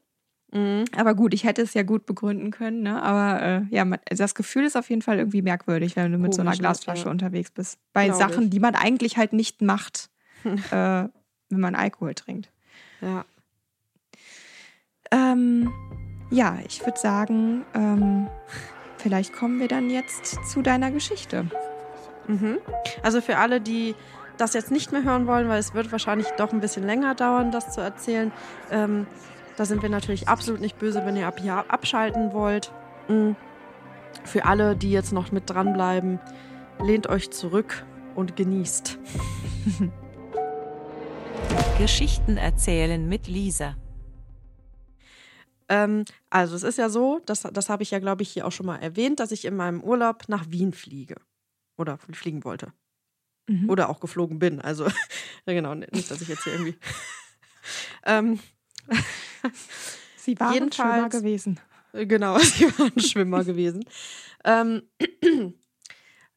[0.57, 0.85] Mhm.
[0.97, 3.03] Aber gut, ich hätte es ja gut begründen können, ne?
[3.03, 6.19] Aber äh, ja, man, also das Gefühl ist auf jeden Fall irgendwie merkwürdig, wenn du
[6.19, 6.63] mit so einer Komisch, ne?
[6.63, 7.11] Glasflasche Ja.
[7.11, 7.79] unterwegs bist.
[7.93, 8.51] Bei Glaub Sachen, ich.
[8.51, 10.09] die man eigentlich halt nicht macht,
[10.45, 12.51] äh, wenn man Alkohol trinkt.
[13.03, 13.25] Ja.
[15.11, 15.71] Ähm,
[16.31, 18.29] ja, ich würde sagen, ähm,
[18.99, 21.47] vielleicht kommen wir dann jetzt zu deiner Geschichte.
[22.27, 22.59] Mhm.
[23.03, 23.95] Also für alle, die
[24.37, 27.53] das jetzt nicht mehr hören wollen, weil es wird wahrscheinlich doch ein bisschen länger dauern,
[27.53, 28.33] das zu erzählen.
[28.71, 29.07] Ähm,
[29.57, 32.73] da sind wir natürlich absolut nicht böse, wenn ihr ab hier abschalten wollt.
[33.09, 33.37] Mhm.
[34.25, 36.21] Für alle, die jetzt noch mit dranbleiben,
[36.83, 38.99] lehnt euch zurück und genießt.
[41.79, 43.77] Geschichten erzählen mit Lisa.
[45.69, 48.53] Ähm, also es ist ja so, das, das habe ich ja, glaube ich, hier auch
[48.53, 51.17] schon mal erwähnt, dass ich in meinem Urlaub nach Wien fliege.
[51.77, 52.73] Oder fliegen wollte.
[53.49, 53.69] Mhm.
[53.69, 54.61] Oder auch geflogen bin.
[54.61, 54.87] Also,
[55.47, 56.79] genau, nicht, dass ich jetzt hier irgendwie.
[58.07, 58.41] ähm,
[60.17, 61.61] Sie waren Jedenfalls- gewesen.
[61.93, 63.85] Genau, sie waren Schwimmer gewesen.
[64.45, 64.83] Ähm,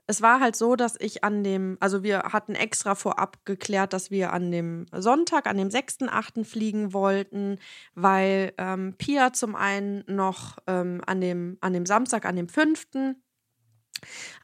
[0.08, 4.10] es war halt so, dass ich an dem, also wir hatten extra vorab geklärt, dass
[4.10, 6.46] wir an dem Sonntag, an dem 6.8.
[6.46, 7.60] fliegen wollten,
[7.94, 12.88] weil ähm, Pia zum einen noch ähm, an, dem, an dem Samstag, an dem 5.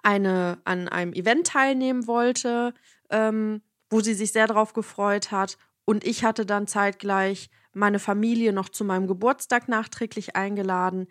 [0.04, 2.74] Eine, an einem Event teilnehmen wollte,
[3.10, 5.58] ähm, wo sie sich sehr darauf gefreut hat.
[5.86, 11.08] Und ich hatte dann zeitgleich meine Familie noch zu meinem Geburtstag nachträglich eingeladen.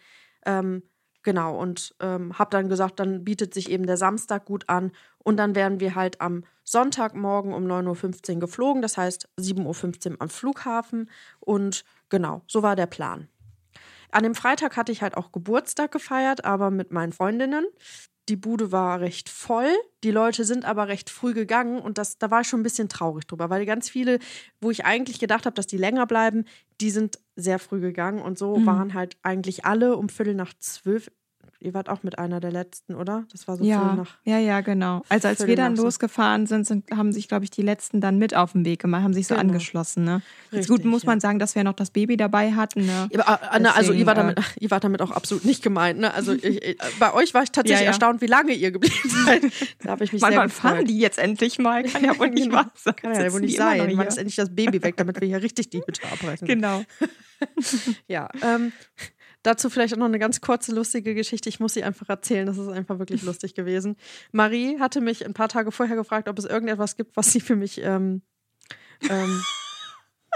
[0.47, 0.83] Ähm,
[1.23, 4.93] genau, und ähm, habe dann gesagt, dann bietet sich eben der Samstag gut an.
[5.19, 10.17] Und dann wären wir halt am Sonntagmorgen um 9.15 Uhr geflogen, das heißt 7.15 Uhr
[10.21, 11.11] am Flughafen.
[11.41, 13.29] Und genau, so war der Plan.
[14.11, 17.67] An dem Freitag hatte ich halt auch Geburtstag gefeiert, aber mit meinen Freundinnen.
[18.31, 19.69] Die Bude war recht voll,
[20.03, 22.89] die Leute sind aber recht früh gegangen und das, da war ich schon ein bisschen
[22.89, 24.19] traurig drüber, weil ganz viele,
[24.63, 26.45] wo ich eigentlich gedacht habe, dass die länger bleiben,
[26.81, 28.67] die sind sehr früh gegangen und so Mhm.
[28.67, 31.11] waren halt eigentlich alle um Viertel nach zwölf.
[31.65, 33.25] Ihr wart auch mit einer der letzten, oder?
[33.33, 34.17] Das war so Ja, nach.
[34.25, 35.03] ja, ja, genau.
[35.09, 38.37] Also als wir dann losgefahren sind, sind, haben sich, glaube ich, die letzten dann mit
[38.37, 39.49] auf den Weg gemacht, haben sich so Genau.
[39.49, 40.05] angeschlossen.
[40.05, 40.21] Ne?
[40.51, 41.07] Jetzt Richtig, gut muss ja.
[41.11, 42.85] man sagen, dass wir noch das Baby dabei hatten.
[42.85, 43.09] Ne?
[43.17, 46.01] Aber, äh, ne, also ihr Deswegen, war, damit, ihr war damit auch absolut nicht gemeint.
[46.01, 46.13] Ne?
[46.13, 49.43] Also ich, ich, bei euch war ich tatsächlich Ja, erstaunt, wie lange ihr geblieben seid.
[49.83, 51.83] Da habe ich mich Mann, sehr wann fahren die jetzt endlich mal?
[51.85, 52.57] Kann ja wohl nicht Genau.
[52.57, 52.95] wahr sein.
[52.97, 53.91] Kann ja wohl nicht sein.
[53.97, 56.47] Wann ist endlich das Baby weg, damit wir hier richtig die Hütte abreißen?
[56.47, 56.83] Genau.
[58.09, 58.73] Ja, ähm,
[59.45, 61.49] dazu vielleicht auch noch eine ganz kurze, lustige Geschichte.
[61.49, 62.47] Ich muss sie einfach erzählen.
[62.47, 63.97] Das ist einfach wirklich lustig gewesen.
[64.33, 67.55] Marie hatte mich ein paar Tage vorher gefragt, ob es irgendetwas gibt, was sie für
[67.55, 68.23] mich ähm,
[69.09, 69.43] ähm,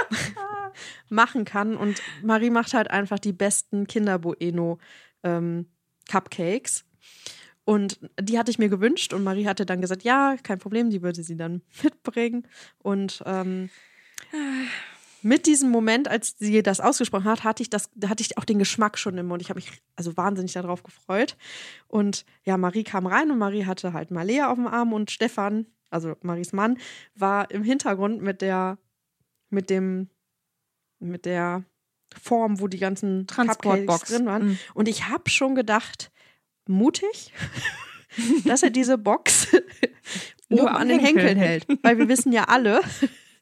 [1.09, 1.77] machen kann.
[1.77, 4.79] Und Marie macht halt einfach die besten Kinder-Bueno
[5.25, 5.67] ähm,
[6.09, 6.85] Cupcakes.
[7.65, 11.03] Und die hatte ich mir gewünscht und Marie hatte dann gesagt, ja, kein Problem, die
[11.03, 12.47] würde sie dann mitbringen.
[12.79, 13.71] Und ähm,
[15.29, 18.59] mit diesem Moment, als sie das ausgesprochen hat, hatte ich, das, hatte ich auch den
[18.59, 19.43] Geschmack schon im Mund.
[19.43, 21.37] Ich habe mich also wahnsinnig darauf gefreut.
[21.87, 25.67] Und ja, Marie kam rein und Marie hatte halt Malea auf dem Arm und Stefan,
[25.91, 26.79] also Maries Mann,
[27.15, 28.79] war im Hintergrund mit der,
[29.51, 30.09] mit dem,
[30.99, 31.63] mit der
[32.19, 34.09] Form, wo die ganzen Transportbox.
[34.11, 34.47] Drin waren.
[34.49, 34.59] Mhm.
[34.73, 36.11] Und ich habe schon gedacht,
[36.67, 37.35] mutig,
[38.47, 39.49] dass er diese Box
[40.49, 41.67] Nur oben an den Henkel Henkeln hält.
[41.83, 42.81] Weil wir wissen ja alle,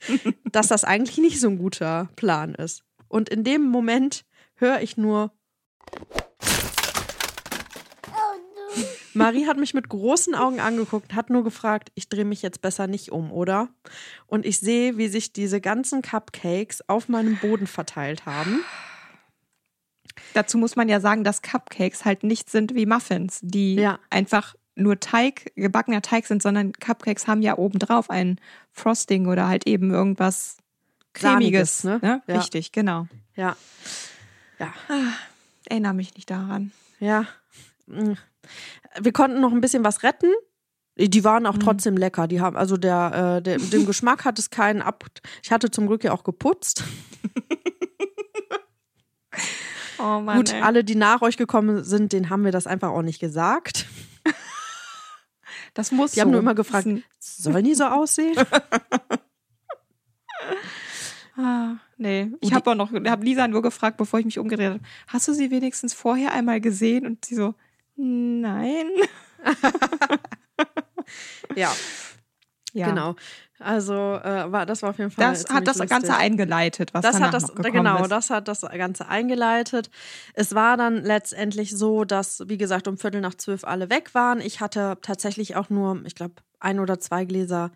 [0.52, 2.84] dass das eigentlich nicht so ein guter Plan ist.
[3.08, 4.24] Und in dem Moment
[4.56, 5.32] höre ich nur.
[9.14, 12.86] Marie hat mich mit großen Augen angeguckt, hat nur gefragt, ich drehe mich jetzt besser
[12.86, 13.70] nicht um, oder?
[14.26, 18.62] Und ich sehe, wie sich diese ganzen Cupcakes auf meinem Boden verteilt haben.
[20.34, 23.98] Dazu muss man ja sagen, dass Cupcakes halt nicht sind wie Muffins, die Ja.
[24.10, 28.38] einfach nur Teig, gebackener Teig sind, sondern Cupcakes haben ja obendrauf ein
[28.72, 30.58] Frosting oder halt eben irgendwas
[31.14, 32.22] Cremiges, Sahniges, ne?
[32.26, 32.36] Ja.
[32.38, 33.08] Richtig, genau.
[33.34, 33.56] Ja.
[34.58, 34.72] Ja.
[35.68, 36.72] Erinnere mich nicht daran.
[37.00, 37.26] Ja.
[37.86, 38.12] Mm.
[39.00, 40.30] Wir konnten noch ein bisschen was retten.
[40.98, 41.48] Die waren Mhm.
[41.48, 42.26] auch trotzdem lecker.
[42.26, 45.04] Die haben, also der, äh, der, dem Geschmack hat es keinen ab.
[45.42, 46.84] Ich hatte zum Glück ja auch geputzt.
[49.98, 50.36] Oh Mann.
[50.36, 50.60] Gut, ey.
[50.60, 53.86] alle, die nach euch gekommen sind, denen haben wir das einfach auch nicht gesagt.
[55.76, 56.32] das muss Die haben so.
[56.32, 58.36] nur immer gefragt, sollen die so aussehen?
[61.38, 62.30] Ah, nee.
[62.40, 65.34] Ich habe auch noch, habe Lisa nur gefragt, bevor ich mich umgedreht habe, hast du
[65.34, 67.04] sie wenigstens vorher einmal gesehen?
[67.04, 67.54] Und sie so,
[67.94, 68.86] nein.
[71.54, 71.70] ja,
[72.76, 72.88] Ja.
[72.88, 73.14] genau.
[73.58, 75.24] Also äh, war, das war auf jeden Fall.
[75.24, 75.90] Das hat das lustig.
[75.90, 78.10] Ganze eingeleitet, was das hat das genau, ist.
[78.10, 79.90] das hat das Ganze eingeleitet.
[80.34, 84.40] Es war dann letztendlich so, dass wie gesagt um Viertel nach zwölf alle weg waren.
[84.40, 87.70] Ich hatte tatsächlich auch nur, ich glaube, ein oder zwei Gläser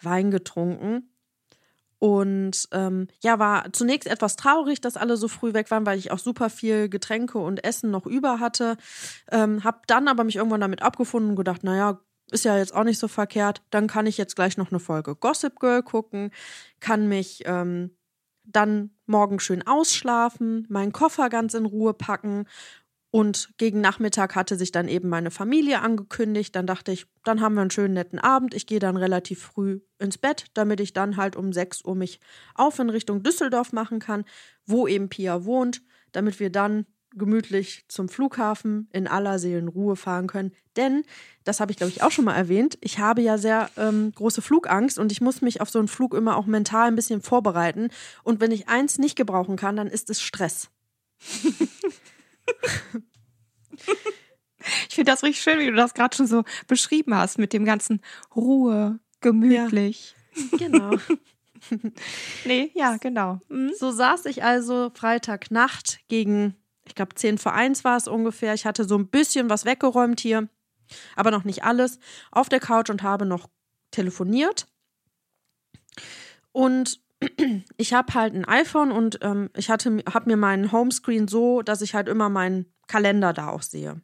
[0.00, 1.08] Wein getrunken
[1.98, 6.12] und ähm, ja, war zunächst etwas traurig, dass alle so früh weg waren, weil ich
[6.12, 8.76] auch super viel Getränke und Essen noch über hatte.
[9.32, 11.98] Ähm, hab dann aber mich irgendwann damit abgefunden und gedacht, naja,
[12.30, 13.62] ist ja jetzt auch nicht so verkehrt.
[13.70, 16.30] Dann kann ich jetzt gleich noch eine Folge Gossip Girl gucken,
[16.80, 17.90] kann mich ähm,
[18.44, 22.46] dann morgen schön ausschlafen, meinen Koffer ganz in Ruhe packen.
[23.10, 26.54] Und gegen Nachmittag hatte sich dann eben meine Familie angekündigt.
[26.54, 28.52] Dann dachte ich, dann haben wir einen schönen netten Abend.
[28.52, 32.20] Ich gehe dann relativ früh ins Bett, damit ich dann halt um 6 Uhr mich
[32.54, 34.24] auf in Richtung Düsseldorf machen kann,
[34.66, 40.52] wo eben Pia wohnt, damit wir dann gemütlich zum Flughafen in aller Seelenruhe fahren können.
[40.76, 41.04] Denn,
[41.44, 44.42] das habe ich glaube ich auch schon mal erwähnt, ich habe ja sehr ähm, große
[44.42, 47.90] Flugangst und ich muss mich auf so einen Flug immer auch mental ein bisschen vorbereiten.
[48.22, 50.70] Und wenn ich eins nicht gebrauchen kann, dann ist es Stress.
[54.88, 57.64] Ich finde das richtig schön, wie du das gerade schon so beschrieben hast, mit dem
[57.64, 58.02] ganzen
[58.34, 60.14] Ruhe, gemütlich.
[60.58, 60.96] Genau.
[62.44, 63.40] Nee, ja, genau.
[63.48, 63.72] Mhm.
[63.76, 66.54] So saß ich also Freitagnacht gegen,
[66.88, 68.54] ich glaube, 10 vor 1 war es ungefähr.
[68.54, 70.48] Ich hatte so ein bisschen was weggeräumt hier,
[71.16, 71.98] aber noch nicht alles,
[72.32, 73.48] auf der Couch und habe noch
[73.90, 74.66] telefoniert.
[76.52, 77.00] Und
[77.76, 81.94] ich habe halt ein iPhone und ähm, ich habe mir meinen Homescreen so, dass ich
[81.94, 84.00] halt immer meinen Kalender da auch sehe.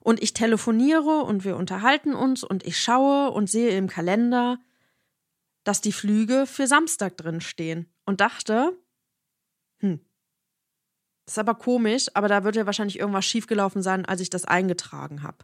[0.00, 4.58] Und ich telefoniere und wir unterhalten uns und ich schaue und sehe im Kalender,
[5.64, 8.78] dass die Flüge für Samstag drin stehen und dachte,
[9.80, 10.00] hm,
[11.26, 15.22] ist aber komisch, aber da wird ja wahrscheinlich irgendwas schiefgelaufen sein, als ich das eingetragen
[15.22, 15.38] habe.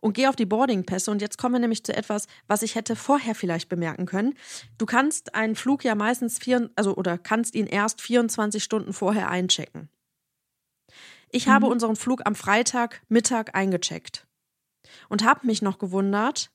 [0.00, 2.96] Und gehe auf die Boardingpässe und jetzt kommen wir nämlich zu etwas, was ich hätte
[2.96, 4.34] vorher vielleicht bemerken können.
[4.76, 9.30] Du kannst einen Flug ja meistens vier, also oder kannst ihn erst 24 Stunden vorher
[9.30, 9.88] einchecken.
[11.30, 14.26] Ich habe unseren Flug am Freitag Mittag eingecheckt
[15.08, 16.50] und habe mich noch gewundert,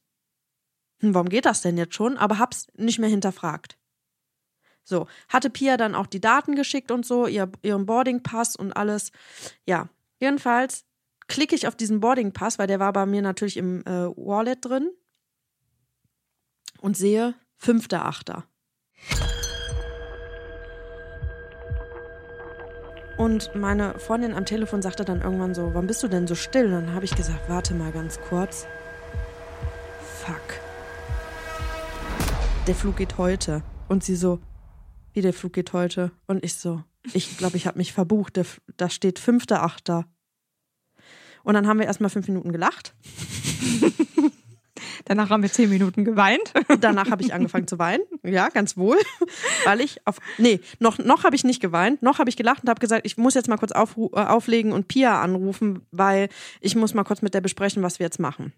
[1.01, 2.17] hm, warum geht das denn jetzt schon?
[2.17, 3.78] Aber hab's nicht mehr hinterfragt.
[4.83, 9.11] So, hatte Pia dann auch die Daten geschickt und so, ihr, ihren Boardingpass und alles.
[9.65, 9.89] Ja,
[10.19, 10.85] jedenfalls
[11.27, 14.89] klicke ich auf diesen Boardingpass, weil der war bei mir natürlich im äh, Wallet drin
[16.81, 18.43] und sehe 5.8.
[23.19, 26.67] Und meine Freundin am Telefon sagte dann irgendwann so, warum bist du denn so still?
[26.67, 28.65] Und dann habe ich gesagt, warte mal ganz kurz.
[30.23, 30.61] Fuck.
[32.65, 33.61] Der Flug geht heute.
[33.89, 34.39] Und sie so,
[35.13, 36.11] wie der Flug geht heute?
[36.27, 38.35] Und ich so, ich glaube, ich habe mich verbucht.
[38.35, 38.45] Der,
[38.77, 40.03] da steht 5.8.
[41.43, 42.93] Und dann haben wir erstmal fünf Minuten gelacht.
[45.05, 46.53] Danach haben wir zehn Minuten geweint.
[46.81, 48.03] Danach habe ich angefangen zu weinen.
[48.23, 48.97] Ja, ganz wohl.
[49.65, 50.19] Weil ich auf.
[50.37, 52.03] Nee, noch, noch habe ich nicht geweint.
[52.03, 54.71] Noch habe ich gelacht und habe gesagt, ich muss jetzt mal kurz aufru- äh, auflegen
[54.71, 56.29] und Pia anrufen, weil
[56.61, 58.53] ich muss mal kurz mit der besprechen, was wir jetzt machen.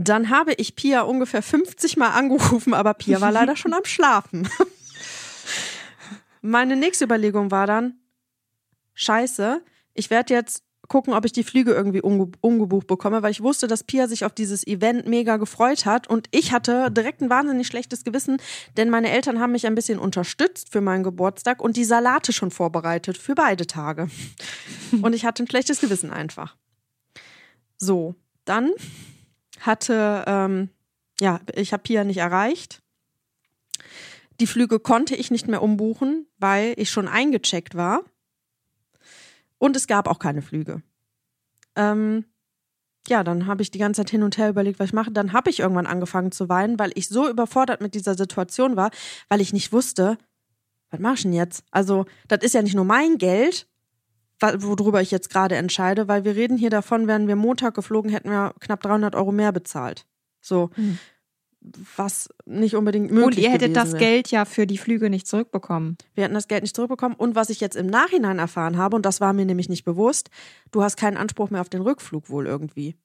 [0.00, 4.48] Dann habe ich Pia ungefähr 50 Mal angerufen, aber Pia war leider schon am Schlafen.
[6.40, 7.98] Meine nächste Überlegung war dann,
[8.94, 9.60] scheiße,
[9.94, 13.66] ich werde jetzt gucken, ob ich die Flüge irgendwie umge umgebucht bekomme, weil ich wusste,
[13.66, 17.66] dass Pia sich auf dieses Event mega gefreut hat und ich hatte direkt ein wahnsinnig
[17.66, 18.36] schlechtes Gewissen,
[18.76, 22.52] denn meine Eltern haben mich ein bisschen unterstützt für meinen Geburtstag und die Salate schon
[22.52, 24.08] vorbereitet für beide Tage.
[25.02, 26.56] Und ich hatte ein schlechtes Gewissen einfach.
[27.78, 28.70] So, dann
[29.60, 30.70] hatte, ähm,
[31.20, 32.82] ja, ich habe Pia nicht erreicht.
[34.40, 38.02] Die Flüge konnte ich nicht mehr umbuchen, weil ich schon eingecheckt war.
[39.58, 40.82] Und es gab auch keine Flüge.
[41.74, 42.24] Ähm,
[43.08, 45.10] ja, dann habe ich die ganze Zeit hin und her überlegt, was ich mache.
[45.10, 48.90] Dann habe ich irgendwann angefangen zu weinen, weil ich so überfordert mit dieser Situation war,
[49.28, 50.18] weil ich nicht wusste,
[50.90, 51.64] was mache ich denn jetzt?
[51.70, 53.67] Also, das ist ja nicht nur mein Geld,
[54.40, 58.30] worüber ich jetzt gerade entscheide, weil wir reden hier davon, wären wir Montag geflogen, hätten
[58.30, 60.06] wir knapp 300 Euro mehr bezahlt.
[60.40, 60.70] So.
[61.96, 63.98] was nicht unbedingt möglich Und ihr hättet das wäre.
[63.98, 65.98] Geld ja für die Flüge nicht zurückbekommen.
[66.14, 67.16] Wir hätten das Geld nicht zurückbekommen.
[67.16, 70.30] Und was ich jetzt im Nachhinein erfahren habe, und das war mir nämlich nicht bewusst,
[70.70, 72.96] du hast keinen Anspruch mehr auf den Rückflug wohl irgendwie.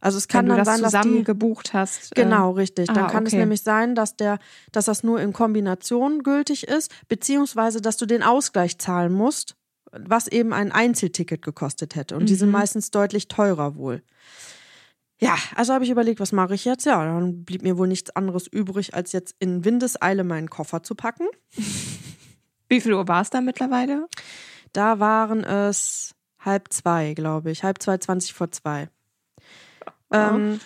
[0.00, 2.12] Also es kann Wenn du dann das sein, dass zusammen die gebucht hast.
[2.12, 2.88] äh, Genau, richtig.
[2.88, 3.40] Dann ah, kann es okay.
[3.40, 4.38] nämlich sein, dass der,
[4.70, 9.56] dass das nur in Kombination gültig ist, beziehungsweise dass du den Ausgleich zahlen musst,
[9.98, 12.16] was eben ein Einzelticket gekostet hätte.
[12.16, 12.52] Und die sind Mhm.
[12.54, 14.02] meistens deutlich teurer wohl.
[15.20, 16.84] Ja, also habe ich überlegt, was mache ich jetzt?
[16.86, 20.94] Ja, dann blieb mir wohl nichts anderes übrig, als jetzt in Windeseile meinen Koffer zu
[20.94, 21.26] packen.
[22.68, 24.08] Wie viel Uhr war es da mittlerweile?
[24.72, 27.62] Da waren es halb zwei, glaube ich.
[27.62, 28.88] Halb zwei, zwanzig vor zwei.
[30.12, 30.60] Ähm,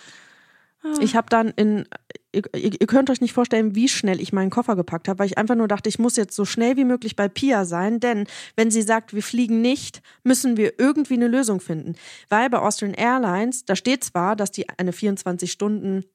[0.99, 1.85] ich habe dann in,
[2.31, 5.37] ihr, ihr könnt euch nicht vorstellen, wie schnell ich meinen Koffer gepackt habe, weil ich
[5.37, 8.71] einfach nur dachte, ich muss jetzt so schnell wie möglich bei Pia sein, denn wenn
[8.71, 11.95] sie sagt, wir fliegen nicht, müssen wir irgendwie eine Lösung finden.
[12.29, 16.05] Weil bei Austrian Airlines, da steht zwar, dass die eine 24 Stunden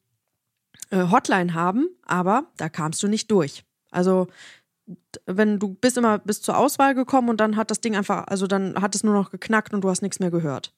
[0.91, 3.65] äh, Hotline haben, aber da kamst du nicht durch.
[3.91, 4.29] Also
[5.27, 8.47] wenn du bist immer bis zur Auswahl gekommen und dann hat das Ding einfach, also
[8.47, 10.75] dann hat es nur noch geknackt und du hast nichts mehr gehört.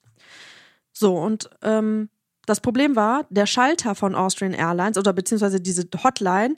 [0.92, 2.08] So, und ähm,
[2.46, 6.54] das Problem war, der Schalter von Austrian Airlines oder beziehungsweise diese Hotline,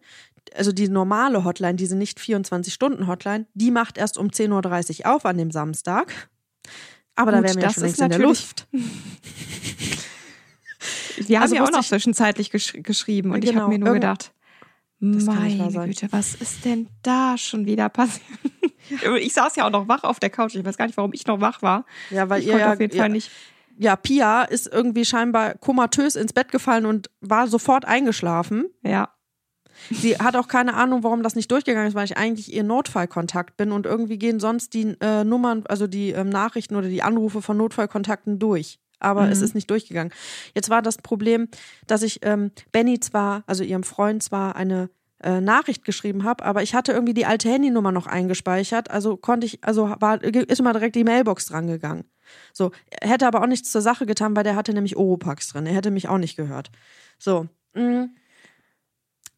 [0.55, 5.37] also die normale Hotline, diese nicht 24-Stunden-Hotline, die macht erst um 10.30 Uhr auf an
[5.39, 6.29] dem Samstag.
[7.17, 8.67] Aber da Gut, wären wir ja das schon ist längst in der Luft.
[11.17, 13.79] Wir Also haben ja auch noch ich- zwischenzeitlich gesch geschrieben und ich Genau, habe mir
[13.81, 14.33] nur gedacht,
[15.01, 15.69] meine.
[15.87, 18.23] Güte, was ist denn da schon wieder passiert?
[19.21, 20.55] Ich saß ja auch noch wach auf der Couch.
[20.55, 21.85] Ich weiß gar nicht, warum ich noch wach war.
[22.09, 23.31] Ja, weil ich ihr konnte ja, auf jeden ja, Fall nicht.
[23.79, 28.67] Ja, Pia ist irgendwie scheinbar komatös ins Bett gefallen und war sofort eingeschlafen.
[28.83, 29.11] Ja,
[29.91, 33.57] Sie hat auch keine Ahnung, warum das nicht durchgegangen ist, weil ich eigentlich ihr Notfallkontakt
[33.57, 37.43] bin und irgendwie gehen sonst die äh, Nummern, also die ähm, Nachrichten oder die Anrufe
[37.43, 38.81] von Notfallkontakten durch.
[39.01, 39.33] Aber Mhm.
[39.33, 40.13] es ist nicht durchgegangen.
[40.55, 41.49] Jetzt war das Problem,
[41.87, 44.91] dass ich ähm, Benny zwar, also ihrem Freund zwar eine
[45.23, 49.47] äh, Nachricht geschrieben habe, aber ich hatte irgendwie die alte Handynummer noch eingespeichert, also konnte
[49.47, 52.05] ich, also war, ist immer direkt die Mailbox dran gegangen.
[52.53, 55.67] So, er hätte aber auch nichts zur Sache getan, weil der hatte nämlich Oropax drin.
[55.67, 56.71] Er hätte mich auch nicht gehört.
[57.19, 58.09] So, mh.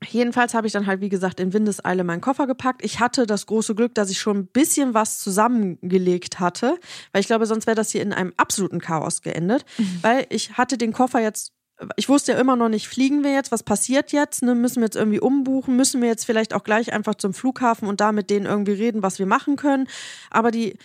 [0.08, 2.82] Jedenfalls habe ich dann halt, wie gesagt, in Windeseile meinen Koffer gepackt.
[2.84, 6.78] Ich hatte das große Glück, dass ich schon ein bisschen was zusammengelegt hatte,
[7.12, 9.64] weil ich glaube, sonst wäre das hier in einem absoluten Chaos geendet.
[10.02, 11.52] Weil ich hatte den Koffer jetzt,
[11.96, 14.54] ich wusste ja immer noch nicht, fliegen wir jetzt, was passiert jetzt, ne?
[14.54, 18.00] müssen wir jetzt irgendwie umbuchen, müssen wir jetzt vielleicht auch gleich einfach zum Flughafen und
[18.00, 19.86] da mit denen irgendwie reden, was wir machen können.
[20.30, 20.78] Aber die,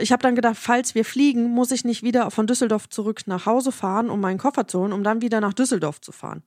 [0.00, 3.46] ich habe dann gedacht, falls wir fliegen, muss ich nicht wieder von Düsseldorf zurück nach
[3.46, 6.42] Hause fahren, um meinen Koffer zu holen, um dann wieder nach Düsseldorf zu fahren.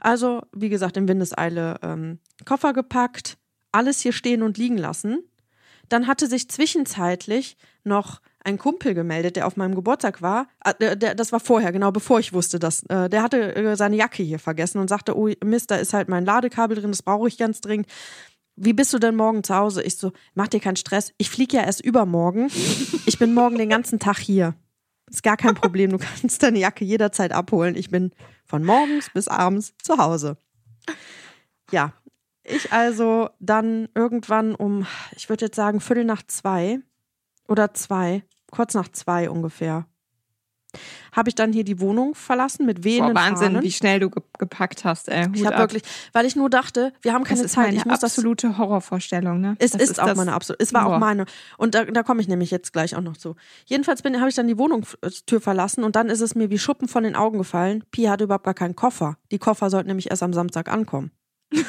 [0.00, 3.38] Also, wie gesagt, in Windeseile ähm, Koffer gepackt,
[3.72, 5.22] alles hier stehen und liegen lassen.
[5.88, 10.48] Dann hatte sich zwischenzeitlich noch ein Kumpel gemeldet, der auf meinem Geburtstag war.
[10.80, 13.96] Der, der, das war vorher, genau bevor ich wusste, dass äh, der hatte äh, seine
[13.96, 17.28] Jacke hier vergessen und sagte, oh Mist, da ist halt mein Ladekabel drin, das brauche
[17.28, 17.86] ich ganz dringend.
[18.56, 19.82] Wie bist du denn morgen zu Hause?
[19.82, 21.12] Ich so, mach dir keinen Stress.
[21.18, 22.50] Ich fliege ja erst übermorgen.
[23.06, 24.54] Ich bin morgen den ganzen Tag hier.
[25.10, 25.90] Ist gar kein Problem.
[25.90, 27.76] Du kannst deine Jacke jederzeit abholen.
[27.76, 28.12] Ich bin
[28.44, 30.38] von morgens bis abends zu Hause.
[31.70, 31.92] Ja,
[32.44, 34.86] ich also dann irgendwann um,
[35.16, 36.78] ich würde jetzt sagen, Viertel nach zwei
[37.48, 39.86] oder zwei, kurz nach zwei ungefähr,
[41.12, 43.62] habe ich dann hier die Wohnung verlassen mit Boah, wehenden Wahnsinn, Fahnen.
[43.62, 45.08] wie schnell du ge gepackt hast.
[45.08, 45.60] Ey, Hut Ich habe ab.
[45.62, 47.66] wirklich, weil ich nur dachte, wir haben keine das ist Zeit.
[47.66, 49.40] meine Ich muss das absolute Horrorvorstellung.
[49.40, 49.56] Ne?
[49.58, 50.62] es das ist, auch das- meine absolute.
[50.62, 50.96] Es war Boah.
[50.96, 51.26] auch meine.
[51.56, 53.36] Und da, da komme ich nämlich jetzt gleich auch noch zu.
[53.66, 56.88] Jedenfalls bin, habe ich dann die Wohnungstür verlassen und dann ist es mir wie Schuppen
[56.88, 57.84] von den Augen gefallen.
[57.90, 59.16] Pia hatte überhaupt gar keinen Koffer.
[59.30, 61.10] Die Koffer sollten nämlich erst am Samstag ankommen.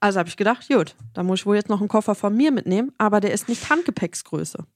[0.00, 2.52] also habe ich gedacht, gut, da muss ich wohl jetzt noch einen Koffer von mir
[2.52, 4.66] mitnehmen, aber der ist nicht Handgepäcksgröße.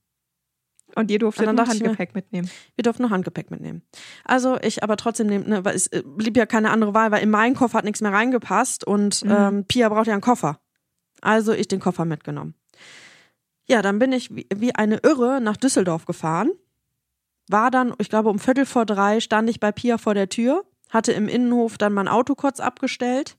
[0.99, 2.51] Und ihr durftet Und dann nur ich mir- Handgepäck mitnehmen.
[2.75, 3.83] Wir durften nur Handgepäck mitnehmen.
[4.25, 7.31] Also ich aber trotzdem ne, weil es äh, blieb ja keine andere Wahl, weil in
[7.31, 9.31] meinen Koffer hat nichts mehr reingepasst und Mhm.
[9.31, 10.61] ähm, Pia braucht ja einen Koffer.
[11.21, 12.55] Also ich den Koffer mitgenommen.
[13.69, 16.51] Ja, dann bin ich wie, wie eine Irre nach Düsseldorf gefahren.
[17.49, 20.65] War dann, ich glaube, um Viertel vor drei stand ich bei Pia vor der Tür,
[20.91, 23.37] hatte im Innenhof dann mein Auto kurz abgestellt.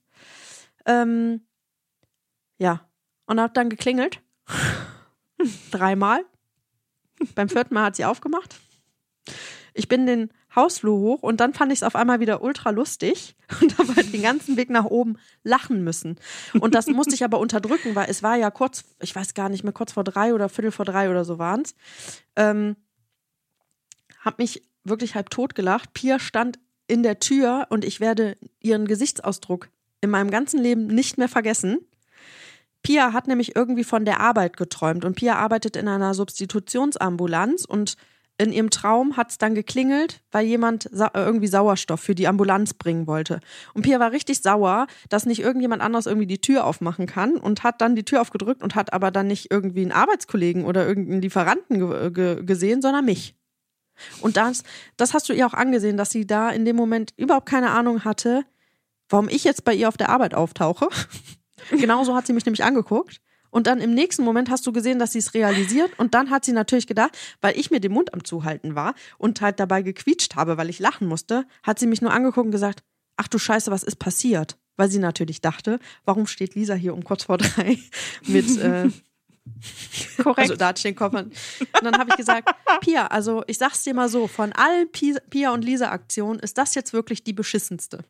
[0.86, 1.42] Ähm,
[2.58, 2.82] ja,
[3.26, 4.22] und hab dann geklingelt.
[5.72, 6.24] Dreimal.
[7.36, 8.56] Beim vierten Mal hat sie aufgemacht.
[9.74, 13.36] Ich bin den Hausflur hoch und dann fand ich es auf einmal wieder ultra lustig
[13.62, 16.20] und habe halt den ganzen Weg nach oben lachen müssen.
[16.60, 19.64] Und das musste ich aber unterdrücken, weil es war ja kurz, ich weiß gar nicht
[19.64, 21.76] mehr, kurz vor drei oder Viertel vor drei oder so waren es.
[22.36, 22.76] Ähm,
[24.20, 25.94] hab mich wirklich halb tot gelacht.
[25.94, 29.70] Pia stand in der Tür und ich werde ihren Gesichtsausdruck
[30.02, 31.80] in meinem ganzen Leben nicht mehr vergessen.
[32.82, 37.96] Pia hat nämlich irgendwie von der Arbeit geträumt und Pia arbeitet in einer Substitutionsambulanz und
[38.40, 42.28] in ihrem Traum hat es dann geklingelt, weil jemand sa äh, irgendwie Sauerstoff für die
[42.28, 43.42] Ambulanz bringen wollte.
[43.74, 47.64] Und Pia war richtig sauer, dass nicht irgendjemand anderes irgendwie die Tür aufmachen kann und
[47.64, 51.22] hat dann die Tür aufgedrückt und hat aber dann nicht irgendwie einen Arbeitskollegen oder irgendeinen
[51.22, 53.36] Lieferanten ge ge gesehen, sondern mich.
[54.22, 54.64] Und das,
[54.96, 58.06] das hast du ihr auch angesehen, dass sie da in dem Moment überhaupt keine Ahnung
[58.06, 58.46] hatte,
[59.10, 60.88] warum ich jetzt bei ihr auf der Arbeit auftauche.
[61.72, 63.22] Genauso hat sie mich nämlich angeguckt.
[63.52, 65.92] Und dann im nächsten Moment hast du gesehen, dass sie es realisiert.
[65.98, 69.42] Und dann hat sie natürlich gedacht, weil ich mir den Mund am Zuhalten war und
[69.42, 72.84] halt dabei gequietscht habe, weil ich lachen musste, hat sie mich nur angeguckt und gesagt,
[73.18, 74.58] ach du Scheiße, was ist passiert?
[74.78, 77.80] Weil sie natürlich dachte, warum steht Lisa hier um kurz vor drei
[78.28, 78.58] mit.
[78.58, 78.90] Äh,
[80.22, 80.40] Korrekt.
[80.40, 81.14] Also da hatte ich den Kopf.
[81.14, 81.34] Und
[81.82, 82.48] dann habe ich gesagt,
[82.82, 86.76] Pia, also ich sag's dir mal so, von allen Pia und Lisa Aktionen ist das
[86.76, 88.04] jetzt wirklich die beschissenste.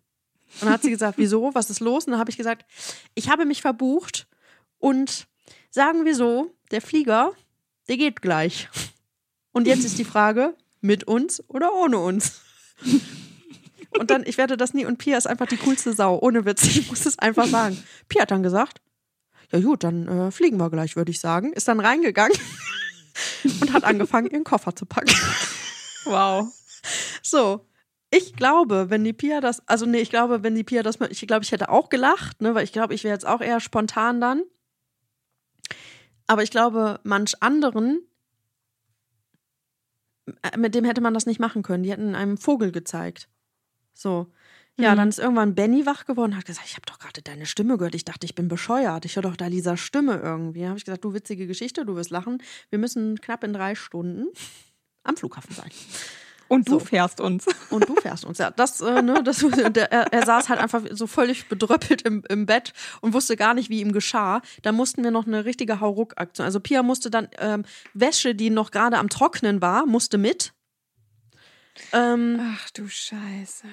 [0.55, 1.53] Und dann hat sie gesagt, wieso?
[1.53, 2.05] Was ist los?
[2.05, 2.65] Und dann habe ich gesagt,
[3.15, 4.27] ich habe mich verbucht
[4.77, 5.27] und
[5.69, 7.33] sagen wir so, der Flieger,
[7.87, 8.69] der geht gleich.
[9.51, 12.41] Und jetzt ist die Frage, mit uns oder ohne uns?
[13.97, 16.63] Und dann, ich werde das nie, und Pia ist einfach die coolste Sau, ohne Witz,
[16.63, 17.81] ich muss es einfach sagen.
[18.07, 18.81] Pia hat dann gesagt,
[19.51, 21.53] ja gut, dann äh, fliegen wir gleich, würde ich sagen.
[21.53, 22.37] Ist dann reingegangen
[23.61, 25.13] und hat angefangen, ihren Koffer zu packen.
[26.05, 26.47] Wow.
[27.23, 27.65] So,
[28.11, 31.27] ich glaube, wenn die Pia das, also nee, ich glaube, wenn die Pia das, ich
[31.27, 34.19] glaube, ich hätte auch gelacht, ne, weil ich glaube, ich wäre jetzt auch eher spontan
[34.19, 34.43] dann.
[36.27, 38.01] Aber ich glaube, manch anderen,
[40.43, 41.83] äh, mit dem hätte man das nicht machen können.
[41.83, 43.29] Die hätten einem Vogel gezeigt.
[43.93, 44.27] So.
[44.77, 44.97] Ja, mhm.
[44.97, 47.77] dann ist irgendwann Benny wach geworden und hat gesagt, ich habe doch gerade deine Stimme
[47.77, 47.95] gehört.
[47.95, 49.05] Ich dachte, ich bin bescheuert.
[49.05, 50.61] Ich höre doch da Lisa Stimme irgendwie.
[50.61, 52.41] Da habe ich gesagt, du witzige Geschichte, du wirst lachen.
[52.69, 54.27] Wir müssen knapp in drei Stunden
[55.03, 55.69] am Flughafen sein.
[56.49, 56.79] Und du so.
[56.79, 57.45] fährst uns.
[57.69, 58.51] Und du fährst uns, ja.
[58.51, 59.37] Das, äh, ne, das,
[59.69, 63.53] der, er, er, saß halt einfach so völlig bedröppelt im, im Bett und wusste gar
[63.53, 64.41] nicht, wie ihm geschah.
[64.63, 66.45] Da mussten wir noch eine richtige Hauruck-Aktion.
[66.45, 70.53] Also Pia musste dann ähm, Wäsche, die noch gerade am Trocknen war, musste mit.
[71.93, 73.67] Ähm, Ach du Scheiße.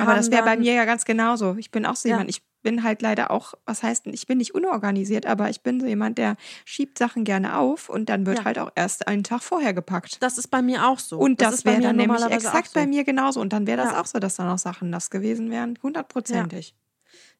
[0.00, 1.56] Aber das wäre bei mir ja ganz genauso.
[1.56, 4.54] Ich bin auch so jemand, ich bin halt leider auch, was heißt, ich bin nicht
[4.54, 8.44] unorganisiert, aber ich bin so jemand, der schiebt Sachen gerne auf und dann wird ja.
[8.44, 10.22] halt auch erst einen Tag vorher gepackt.
[10.22, 11.18] Das ist bei mir auch so.
[11.18, 12.80] Und das, das wäre dann nämlich exakt so.
[12.80, 13.40] bei mir genauso.
[13.40, 14.00] Und dann wäre das ja.
[14.00, 15.78] auch so, dass dann auch Sachen nass gewesen wären.
[15.82, 16.74] Hundertprozentig.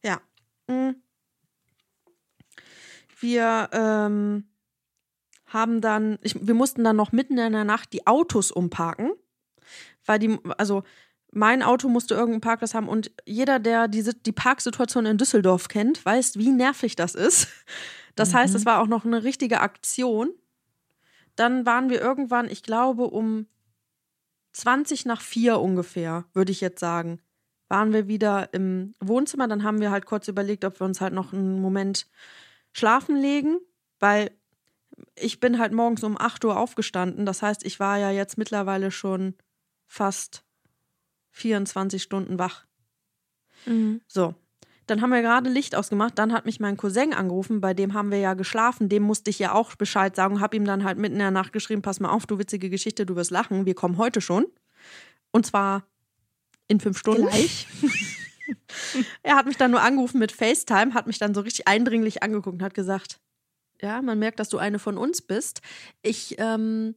[0.02, 0.20] Ja.
[0.68, 0.74] ja.
[0.74, 0.96] Mhm.
[3.20, 4.44] Wir ähm,
[5.46, 9.10] haben dann, ich, wir mussten dann noch mitten in der Nacht die Autos umparken,
[10.06, 10.84] weil die, also
[11.32, 16.04] mein Auto musste irgendeinen Parkplatz haben und jeder, der diese, die Parksituation in Düsseldorf kennt,
[16.04, 17.48] weiß, wie nervig das ist.
[18.16, 18.38] Das mhm.
[18.38, 20.30] heißt, es war auch noch eine richtige Aktion.
[21.36, 23.46] Dann waren wir irgendwann, ich glaube, um
[24.52, 27.20] 20 nach 4 ungefähr, würde ich jetzt sagen,
[27.68, 29.46] waren wir wieder im Wohnzimmer.
[29.46, 32.08] Dann haben wir halt kurz überlegt, ob wir uns halt noch einen Moment
[32.72, 33.58] schlafen legen,
[34.00, 34.32] weil
[35.14, 37.24] ich bin halt morgens um 8 Uhr aufgestanden.
[37.24, 39.34] Das heißt, ich war ja jetzt mittlerweile schon
[39.86, 40.44] fast
[41.38, 42.66] 24 Stunden wach.
[43.66, 44.00] Mhm.
[44.06, 44.34] So.
[44.86, 46.18] Dann haben wir gerade Licht ausgemacht.
[46.18, 48.88] Dann hat mich mein Cousin angerufen, bei dem haben wir ja geschlafen.
[48.88, 50.40] Dem musste ich ja auch Bescheid sagen.
[50.40, 53.04] Hab ihm dann halt mitten in der Nacht geschrieben: Pass mal auf, du witzige Geschichte,
[53.04, 53.66] du wirst lachen.
[53.66, 54.46] Wir kommen heute schon.
[55.30, 55.86] Und zwar
[56.68, 57.26] in fünf Stunden.
[57.26, 57.66] Gleich.
[59.22, 62.54] er hat mich dann nur angerufen mit FaceTime, hat mich dann so richtig eindringlich angeguckt
[62.54, 63.20] und hat gesagt:
[63.82, 65.60] Ja, man merkt, dass du eine von uns bist.
[66.00, 66.94] Ich ähm,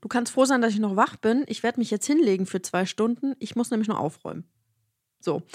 [0.00, 1.44] Du kannst froh sein, dass ich noch wach bin.
[1.46, 3.34] Ich werde mich jetzt hinlegen für zwei Stunden.
[3.38, 4.44] Ich muss nämlich noch aufräumen.
[5.20, 5.42] So.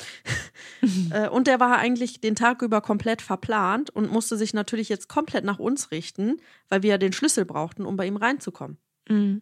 [1.12, 5.08] Äh, und der war eigentlich den Tag über komplett verplant und musste sich natürlich jetzt
[5.08, 8.78] komplett nach uns richten, weil wir ja den Schlüssel brauchten, um bei ihm reinzukommen.
[9.08, 9.42] Mhm.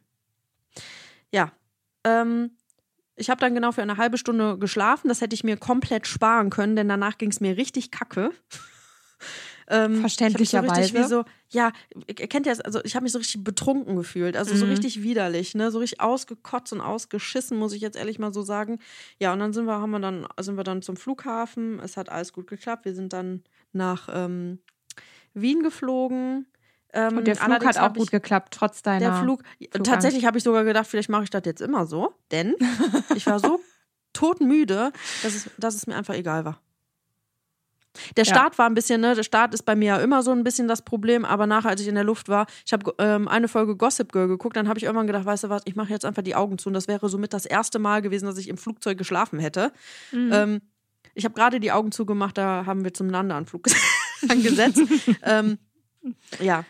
[1.32, 1.52] Ja.
[2.04, 2.52] Ähm,
[3.16, 5.08] ich habe dann genau für eine halbe Stunde geschlafen.
[5.08, 8.32] Das hätte ich mir komplett sparen können, denn danach ging es mir richtig kacke.
[9.72, 11.04] Ähm, Verständlicherweise.
[11.04, 11.72] So so, ja,
[12.06, 14.58] ihr kennt ja, also ich habe mich so richtig betrunken gefühlt, also mhm.
[14.58, 18.42] so richtig widerlich, ne, so richtig ausgekotzt und ausgeschissen, muss ich jetzt ehrlich mal so
[18.42, 18.80] sagen.
[19.18, 21.80] Ja, und dann sind wir, haben wir dann, sind wir dann zum Flughafen.
[21.80, 22.84] Es hat alles gut geklappt.
[22.84, 24.60] Wir sind dann nach ähm,
[25.34, 26.48] Wien geflogen.
[26.94, 29.00] Ähm, und der Flug hat auch gut ich, geklappt, trotz deiner.
[29.00, 29.90] Der Flug, Flugangst.
[29.90, 32.56] tatsächlich habe ich sogar gedacht, vielleicht mache ich das jetzt immer so, denn
[33.16, 33.62] ich war so
[34.12, 34.92] totmüde,
[35.24, 36.62] dass es, dass es mir einfach egal war.
[38.16, 38.58] Der Start ja.
[38.60, 40.82] war ein bisschen, ne, der Start ist bei mir ja immer so ein bisschen das
[40.82, 44.12] Problem, aber nachher, als ich in der Luft war, ich habe ähm, eine Folge Gossip
[44.12, 46.36] Girl geguckt, dann habe ich irgendwann gedacht, weißt du was, ich mache jetzt einfach die
[46.36, 49.40] Augen zu und das wäre somit das erste Mal gewesen, dass ich im Flugzeug geschlafen
[49.40, 49.74] hätte.
[50.12, 50.32] Mhm.
[50.32, 50.62] Ähm,
[51.14, 53.64] ich habe gerade die Augen zugemacht, da haben wir zum Nanda-Anflug
[54.22, 54.82] gesetzt.
[55.24, 55.58] ähm,
[56.40, 56.64] ja,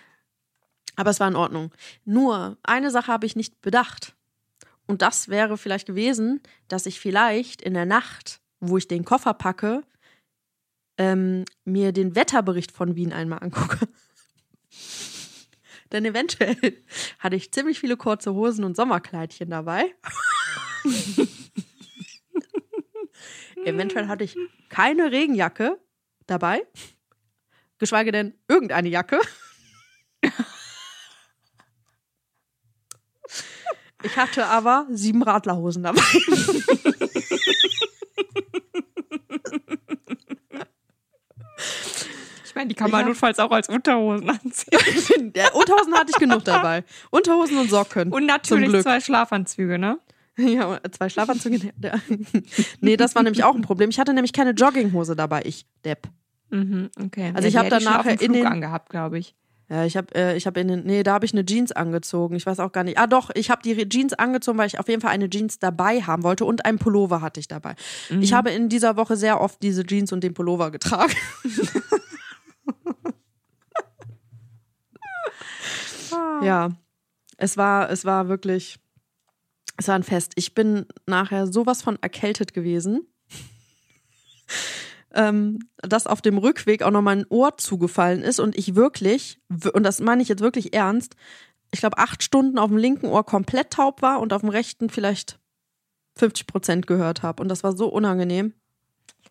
[0.96, 1.72] aber es war in Ordnung.
[2.06, 4.16] Nur eine Sache habe ich nicht bedacht.
[4.88, 9.34] Und das wäre vielleicht gewesen, dass ich vielleicht in der Nacht, wo ich den Koffer
[9.34, 9.84] packe,
[10.98, 13.88] ähm, mir den Wetterbericht von Wien einmal angucke.
[15.92, 16.56] Denn eventuell
[17.20, 19.94] hatte ich ziemlich viele kurze Hosen und Sommerkleidchen dabei.
[23.66, 24.38] eventuell hatte ich
[24.70, 25.78] keine Regenjacke
[26.28, 26.66] dabei,
[27.78, 29.20] geschweige denn irgendeine Jacke.
[34.04, 36.02] Ich hatte aber sieben Radlerhosen dabei.
[42.62, 43.08] Ich meine, die kann man Ja.
[43.08, 45.34] notfalls auch als Unterhosen anziehen.
[45.34, 46.84] Der Unterhosen hatte ich genug dabei.
[47.10, 48.12] Unterhosen und Socken.
[48.14, 49.98] Und natürlich zwei Schlafanzüge, ne?
[50.38, 51.72] Ja, zwei Schlafanzüge.
[52.80, 53.90] Nee, das war nämlich auch ein Problem.
[53.90, 56.08] Ich hatte nämlich keine Jogginghose dabei, ich Depp.
[56.52, 57.32] Mhm, okay.
[57.34, 59.36] Also ich die hab hätte dann nachher in den- angehabt, glaube ich.
[59.70, 62.36] Ja, ich habe äh, ich in den nee, da habe ich eine Jeans angezogen.
[62.36, 62.98] Ich weiß auch gar nicht.
[62.98, 66.02] Ah doch, ich habe die Jeans angezogen, weil ich auf jeden Fall eine Jeans dabei
[66.02, 67.76] haben wollte und einen Pullover hatte ich dabei.
[68.20, 71.14] Ich habe in dieser Woche sehr oft diese Jeans und den Pullover getragen.
[76.44, 76.70] ja.
[77.38, 78.80] Es war es war wirklich
[79.78, 80.34] es war ein Fest.
[80.36, 83.08] Ich bin nachher sowas von erkältet gewesen.
[85.14, 89.40] ähm, dass auf dem Rückweg auch noch mal ein Ohr zugefallen ist und ich wirklich,
[89.74, 91.16] und das meine ich jetzt wirklich ernst,
[91.72, 94.90] ich glaube acht Stunden auf dem linken Ohr komplett taub war und auf dem rechten
[94.90, 95.40] vielleicht
[96.18, 97.42] 50 Prozent gehört habe.
[97.42, 98.54] Und das war so unangenehm.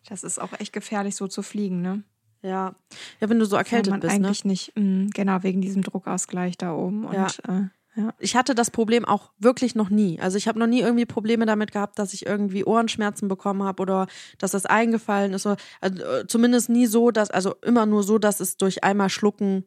[0.09, 2.03] Das ist auch echt gefährlich, so zu fliegen, ne?
[2.41, 2.75] Ja,
[3.19, 4.17] ja wenn du so erkältet man bist.
[4.19, 4.25] Ne?
[4.27, 4.75] eigentlich nicht.
[4.75, 7.05] Mhm, genau, wegen diesem Druckausgleich da oben.
[7.05, 7.27] Und Ja.
[7.47, 7.63] äh,
[7.95, 8.13] ja.
[8.19, 10.19] Ich hatte das Problem auch wirklich noch nie.
[10.21, 13.81] Also ich habe noch nie irgendwie Probleme damit gehabt, dass ich irgendwie Ohrenschmerzen bekommen habe
[13.81, 15.45] oder dass das eingefallen ist.
[15.45, 19.65] Also, äh, zumindest nie so, dass, also immer nur so, dass es durch einmal Schlucken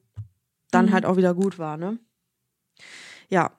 [0.71, 0.93] dann Mhm.
[0.93, 1.99] halt auch wieder gut war, ne?
[3.29, 3.53] Ja.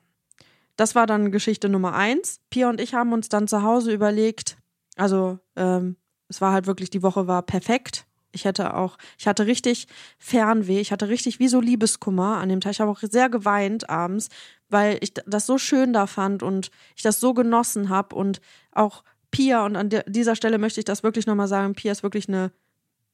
[0.77, 2.41] Das war dann Geschichte Nummer eins.
[2.49, 4.57] Pia und ich haben uns dann zu Hause überlegt,
[4.97, 5.95] also ähm,
[6.27, 8.05] es war halt wirklich, die Woche war perfekt.
[8.35, 9.87] Ich hätte auch, ich hatte richtig
[10.19, 12.73] Fernweh, ich hatte richtig wie so Liebeskummer an dem Tag.
[12.73, 14.29] Ich habe auch sehr geweint abends,
[14.69, 19.03] weil ich das so schön da fand und ich das so genossen habe und auch
[19.31, 22.51] Pia, und an dieser Stelle möchte ich das wirklich nochmal sagen, Pia ist wirklich eine,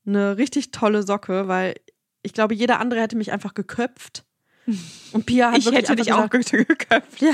[0.06, 1.76] eine richtig tolle Socke, weil
[2.24, 4.24] ich glaube, jeder andere hätte mich einfach geköpft.
[5.14, 7.20] Und Pia hat Ich wirklich hätte dich auch gesagt, ge- geköpft.
[7.22, 7.34] ja.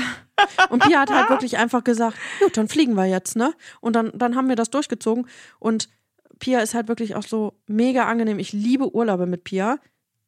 [0.70, 3.52] Und Pia hat halt wirklich einfach gesagt, gut, dann fliegen wir jetzt, ne?
[3.82, 5.28] Und dann, dann haben wir das durchgezogen.
[5.58, 5.90] Und
[6.38, 8.38] Pia ist halt wirklich auch so mega angenehm.
[8.38, 9.78] Ich liebe Urlaube mit Pia,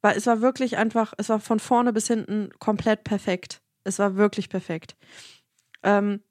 [0.01, 3.61] weil es war wirklich einfach, es war von vorne bis hinten komplett perfekt.
[3.83, 4.95] Es war wirklich perfekt.
[5.83, 6.21] Ähm,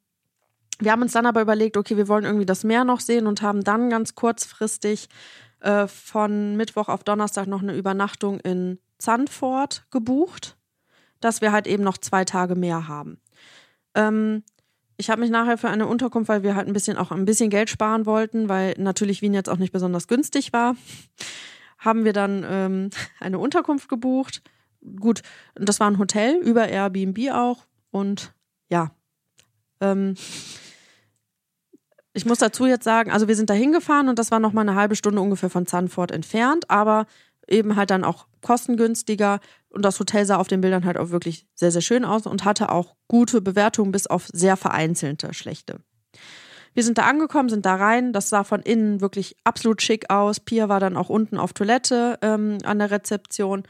[0.78, 3.42] wir haben uns dann aber überlegt, okay, wir wollen irgendwie das Meer noch sehen und
[3.42, 5.08] haben dann ganz kurzfristig
[5.60, 10.56] äh, von Mittwoch auf Donnerstag noch eine Übernachtung in Zandvoort gebucht,
[11.20, 13.20] dass wir halt eben noch zwei Tage mehr haben.
[13.94, 14.42] Ähm,
[15.00, 17.50] ich habe mich nachher für eine Unterkunft, weil wir halt ein bisschen auch ein bisschen
[17.50, 20.76] Geld sparen wollten, weil natürlich Wien jetzt auch nicht besonders günstig war,
[21.78, 22.90] haben wir dann ähm,
[23.20, 24.42] eine Unterkunft gebucht.
[25.00, 25.22] Gut,
[25.54, 28.32] das war ein Hotel über Airbnb auch und
[28.68, 28.92] ja.
[29.80, 30.14] Ähm,
[32.12, 34.62] ich muss dazu jetzt sagen, also wir sind da hingefahren und das war noch mal
[34.62, 37.06] eine halbe Stunde ungefähr von Zandvoort entfernt, aber
[37.50, 41.46] eben halt dann auch kostengünstiger und das Hotel sah auf den Bildern halt auch wirklich
[41.54, 45.80] sehr, sehr schön aus und hatte auch gute Bewertungen bis auf sehr vereinzelte schlechte.
[46.72, 48.12] Wir sind da angekommen, sind da rein.
[48.12, 50.40] Das sah von innen wirklich absolut schick aus.
[50.40, 53.64] Pia war dann auch unten auf Toilette ähm, an der Rezeption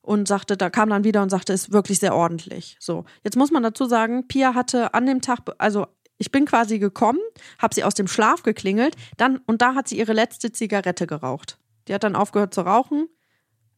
[0.00, 2.76] und sagte, da kam dann wieder und sagte, ist wirklich sehr ordentlich.
[2.80, 5.86] So, jetzt muss man dazu sagen, Pia hatte an dem Tag, also
[6.18, 7.18] ich bin quasi gekommen,
[7.58, 11.58] habe sie aus dem Schlaf geklingelt, dann und da hat sie ihre letzte Zigarette geraucht.
[11.88, 13.08] Die hat dann aufgehört zu rauchen.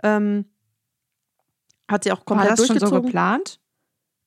[0.02, 0.46] Ähm,
[1.90, 3.06] hat sie auch War komplett das schon so durchgezogen.
[3.06, 3.60] geplant?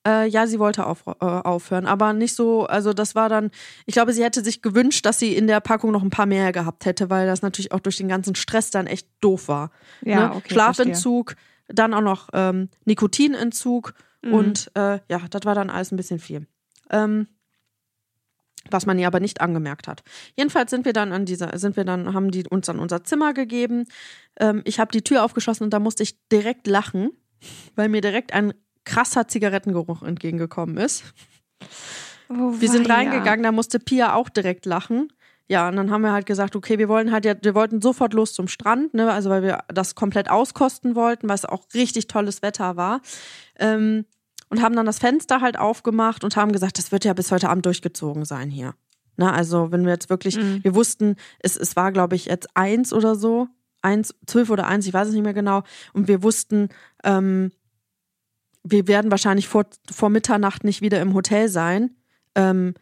[0.08, 3.52] Äh, ja, sie wollte auf, äh, aufhören, aber nicht so, also das war dann,
[3.86, 6.52] ich glaube, sie hätte sich gewünscht, dass sie in der Packung noch ein paar mehr
[6.52, 9.70] gehabt hätte, weil das natürlich auch durch den ganzen Stress dann echt doof war.
[10.04, 10.36] Ja, ne?
[10.36, 10.54] okay.
[10.54, 11.36] Schlafentzug,
[11.68, 13.94] dann auch noch ähm, Nikotinentzug
[14.24, 14.34] Mhm.
[14.34, 16.46] und äh, ja, das war dann alles ein bisschen viel.
[16.92, 17.28] Ähm,
[18.70, 20.04] was man ihr aber nicht angemerkt hat.
[20.36, 23.34] Jedenfalls sind wir dann an dieser, sind wir dann, haben die uns dann unser Zimmer
[23.34, 23.86] gegeben.
[24.40, 27.12] Ähm, ich habe die Tür aufgeschlossen und da musste ich direkt lachen,
[27.76, 28.54] weil mir direkt ein
[28.86, 31.04] krasser Zigarettengeruch entgegengekommen ist.
[32.30, 35.12] Oh, Wir sind reingegangen, da musste Pia auch direkt lachen.
[35.48, 38.14] Ja, und dann haben wir halt gesagt, okay, wir wollen halt ja, wir wollten sofort
[38.14, 42.08] los zum Strand, ne, also weil wir das komplett auskosten wollten, weil es auch richtig
[42.08, 43.02] tolles Wetter war.
[43.60, 44.06] Ähm,
[44.52, 47.50] und haben dann das Fenster halt aufgemacht und haben gesagt, das wird ja bis heute
[47.50, 48.76] Abend durchgezogen sein hier.
[49.18, 50.64] Na, also wenn wir jetzt wirklich, Mhm.
[50.64, 53.48] wir wussten, es, es war, glaube ich, jetzt eins oder so,
[53.82, 55.64] eins, zwölf oder eins, ich weiß es nicht mehr genau.
[55.94, 56.70] Und wir wussten,
[57.04, 57.52] ähm,
[58.64, 61.96] wir werden wahrscheinlich vor, vor Mitternacht nicht wieder im Hotel sein.
[62.36, 62.76] Ähm,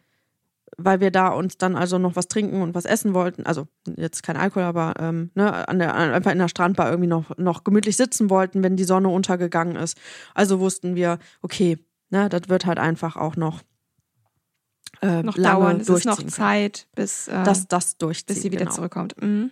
[0.76, 3.46] weil wir da uns dann also noch was trinken und was essen wollten.
[3.46, 3.66] Also
[3.96, 7.64] jetzt kein Alkohol, aber ähm, ne, an der, einfach in der Strandbar irgendwie noch, noch
[7.64, 9.98] gemütlich sitzen wollten, wenn die Sonne untergegangen ist.
[10.34, 11.78] Also wussten wir, okay,
[12.10, 13.60] ne, das wird halt einfach auch noch
[15.02, 16.22] äh, Noch lange dauern, es ist noch.
[16.26, 18.26] Zeit, bis, äh, dass das durchzieht.
[18.26, 18.74] bis sie wieder genau.
[18.74, 19.14] zurückkommt.
[19.20, 19.50] Mhm.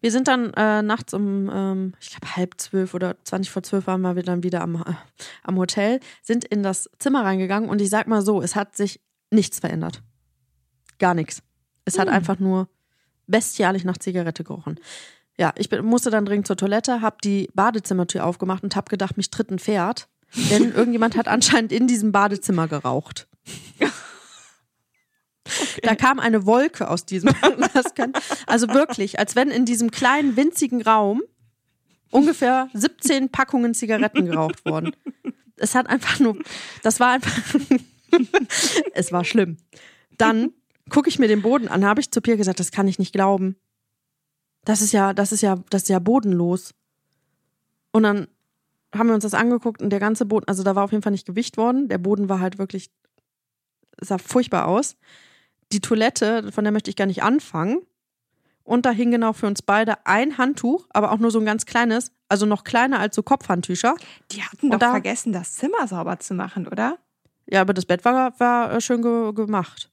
[0.00, 3.86] Wir sind dann äh, nachts um, ähm, ich glaube, halb zwölf oder zwanzig vor zwölf
[3.86, 4.94] waren wir dann wieder am, äh,
[5.42, 9.00] am Hotel, sind in das Zimmer reingegangen und ich sag mal so, es hat sich
[9.30, 10.02] nichts verändert.
[10.98, 11.42] Gar nichts.
[11.84, 12.14] Es hat Hm.
[12.14, 12.68] einfach nur
[13.26, 14.78] bestialisch nach Zigarette gerochen.
[15.38, 19.16] Ja, ich bin, musste dann dringend zur Toilette, habe die Badezimmertür aufgemacht und habe gedacht,
[19.16, 20.08] mich tritt ein Pferd.
[20.50, 23.28] Denn irgendjemand hat anscheinend in diesem Badezimmer geraucht.
[25.82, 27.30] Da kam eine Wolke aus diesem.
[27.94, 28.12] Kann,
[28.46, 31.22] also wirklich, als wenn in diesem kleinen, winzigen Raum
[32.10, 34.92] ungefähr 17 Packungen Zigaretten geraucht wurden.
[35.56, 36.38] Es hat einfach nur,
[36.82, 37.60] das war einfach,
[38.94, 39.58] es war schlimm.
[40.18, 40.52] Dann
[40.90, 43.12] gucke ich mir den Boden an, habe ich zu Pierre gesagt, das kann ich nicht
[43.12, 43.56] glauben.
[44.64, 46.74] Das ist ja, das ist ja, das ist ja bodenlos.
[47.92, 48.28] Und dann
[48.94, 51.12] haben wir uns das angeguckt und der ganze Boden, also da war auf jeden Fall
[51.12, 51.88] nicht Gewicht worden.
[51.88, 52.90] Der Boden war halt wirklich,
[54.00, 54.96] sah furchtbar aus.
[55.72, 57.80] Die Toilette, von der möchte ich gar nicht anfangen.
[58.62, 61.66] Und da hing genau für uns beide ein Handtuch, aber auch nur so ein ganz
[61.66, 63.94] kleines, also noch kleiner als so Kopfhandtücher.
[64.32, 66.98] Die hatten Und doch da- vergessen, das Zimmer sauber zu machen, oder?
[67.48, 69.90] Ja, aber das Bett war, war äh, schön ge gemacht.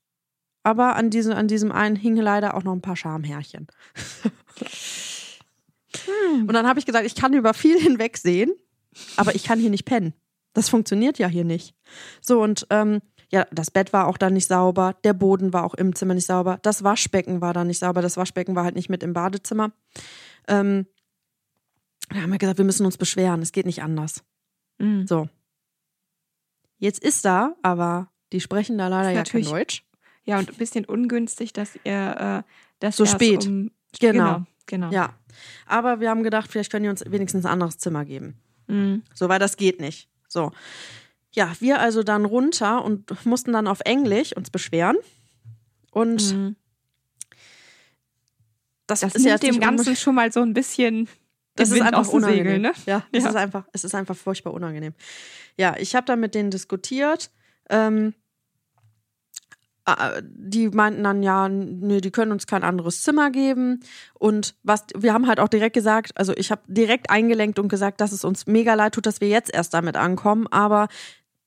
[0.63, 3.67] Aber an, diesem an diesem einen hingen leider auch noch ein paar Schamhärchen.
[6.33, 8.51] Und dann habe ich gesagt, ich kann über viel hinwegsehen,
[9.17, 10.13] aber ich kann hier nicht pennen.
[10.53, 11.75] Das funktioniert ja hier nicht.
[12.21, 13.01] So, und ähm,
[13.31, 16.27] ja, das Bett war auch da nicht sauber, der Boden war auch im Zimmer nicht
[16.27, 19.71] sauber, das Waschbecken war da nicht sauber, das Waschbecken war halt nicht mit im Badezimmer.
[20.47, 20.85] Ähm,
[22.09, 24.23] da haben wir gesagt, wir müssen uns beschweren, es geht nicht anders.
[24.77, 25.07] Mhm.
[25.07, 25.27] So.
[26.77, 29.82] Jetzt ist da, aber die sprechen da leider ja kein Deutsch.
[30.25, 33.45] Ja, und ein bisschen ungünstig, dass ihr äh, das So spät.
[33.47, 34.43] Um, Genau.
[34.65, 34.89] genau.
[34.91, 35.13] Ja.
[35.67, 38.39] Aber wir haben gedacht, vielleicht können die uns wenigstens ein anderes Zimmer geben.
[38.67, 39.03] Mhm.
[39.13, 40.09] So, weil das geht nicht.
[40.27, 40.51] So.
[41.33, 44.97] Ja, wir also dann runter und mussten dann auf Englisch uns beschweren.
[45.91, 46.55] Und Mhm.
[48.87, 51.07] das, Das ist ja dem Ganzen schon mal so ein bisschen
[51.55, 52.45] Das ist einfach unangenehm.
[52.45, 52.71] Segeln, ne?
[52.85, 53.29] Ja, es Ja.
[53.29, 54.93] ist einfach, es ist einfach furchtbar unangenehm.
[55.57, 57.29] Ja, ich habe dann mit denen diskutiert.
[57.69, 58.22] Ähm, äh,
[60.21, 63.81] die meinten dann ja, nee, die können uns kein anderes Zimmer geben.
[64.13, 67.99] Und was, wir haben halt auch direkt gesagt, also ich habe direkt eingelenkt und gesagt,
[67.99, 70.87] dass es uns mega leid tut, dass wir jetzt erst damit ankommen, aber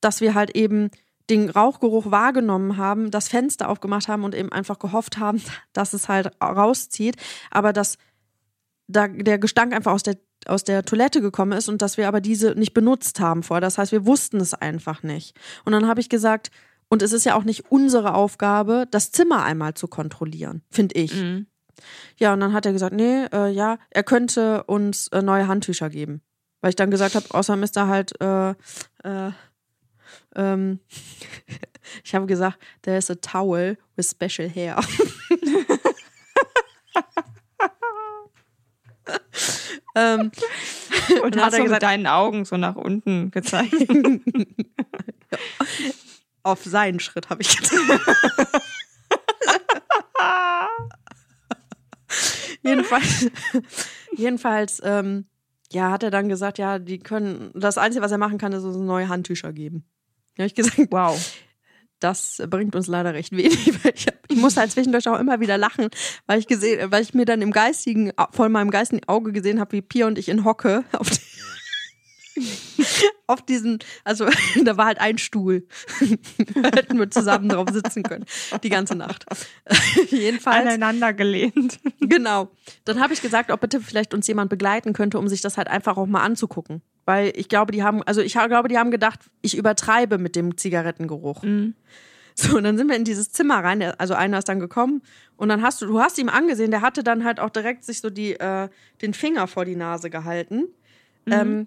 [0.00, 0.90] dass wir halt eben
[1.30, 6.08] den Rauchgeruch wahrgenommen haben, das Fenster aufgemacht haben und eben einfach gehofft haben, dass es
[6.08, 7.16] halt rauszieht,
[7.50, 7.96] aber dass
[8.86, 10.16] da der Gestank einfach aus der
[10.46, 13.60] aus der Toilette gekommen ist und dass wir aber diese nicht benutzt haben vorher.
[13.60, 15.36] Das heißt, wir wussten es einfach nicht.
[15.64, 16.52] Und dann habe ich gesagt,
[16.88, 21.14] und es ist ja auch nicht unsere Aufgabe, das Zimmer einmal zu kontrollieren, finde ich.
[21.14, 21.46] Mhm.
[22.18, 25.90] Ja, und dann hat er gesagt, nee, äh, ja, er könnte uns äh, neue Handtücher
[25.90, 26.22] geben.
[26.62, 28.50] Weil ich dann gesagt habe, außerdem ist da halt, äh,
[29.04, 29.30] äh,
[30.34, 30.80] ähm,
[32.04, 34.80] ich habe gesagt, there is a towel with special hair.
[39.94, 40.30] ähm,
[41.22, 43.74] Und dann hat er mit gesagt- deinen Augen so nach unten gezeigt.
[46.46, 48.00] auf seinen Schritt habe ich gesagt.
[52.62, 53.30] jedenfalls,
[54.16, 55.26] jedenfalls, ähm,
[55.72, 58.62] ja, hat er dann gesagt, ja, die können, das Einzige, was er machen kann, ist
[58.62, 59.84] uns neue Handtücher geben.
[60.36, 61.18] Da habe ich gesagt, wow.
[61.98, 63.72] das bringt uns leider recht wenig.
[63.84, 65.88] Weil ich, hab, ich musste halt zwischendurch auch immer wieder lachen,
[66.26, 69.72] weil ich gesehen, weil ich mir dann im geistigen, vor meinem geistigen Auge gesehen habe,
[69.72, 71.08] wie Pia und ich in Hocke auf,
[73.26, 74.26] auf diesen, also
[74.64, 75.66] da war halt ein Stuhl.
[76.54, 78.24] da hätten wir zusammen drauf sitzen können.
[78.62, 79.24] Die ganze Nacht.
[80.10, 80.66] Jedenfalls.
[80.66, 81.78] Aneinander gelehnt.
[82.00, 82.50] Genau.
[82.84, 85.68] Dann habe ich gesagt, ob bitte vielleicht uns jemand begleiten könnte, um sich das halt
[85.68, 86.82] einfach auch mal anzugucken.
[87.04, 90.56] Weil ich glaube, die haben, also ich glaube, die haben gedacht, ich übertreibe mit dem
[90.56, 91.42] Zigarettengeruch.
[92.38, 93.82] So, und dann sind wir in dieses Zimmer rein.
[93.82, 95.02] Also einer ist dann gekommen
[95.36, 98.00] und dann hast du, du hast ihm angesehen, der hatte dann halt auch direkt sich
[98.00, 98.68] so die, äh,
[99.00, 100.68] den Finger vor die Nase gehalten.
[101.28, 101.66] Ähm,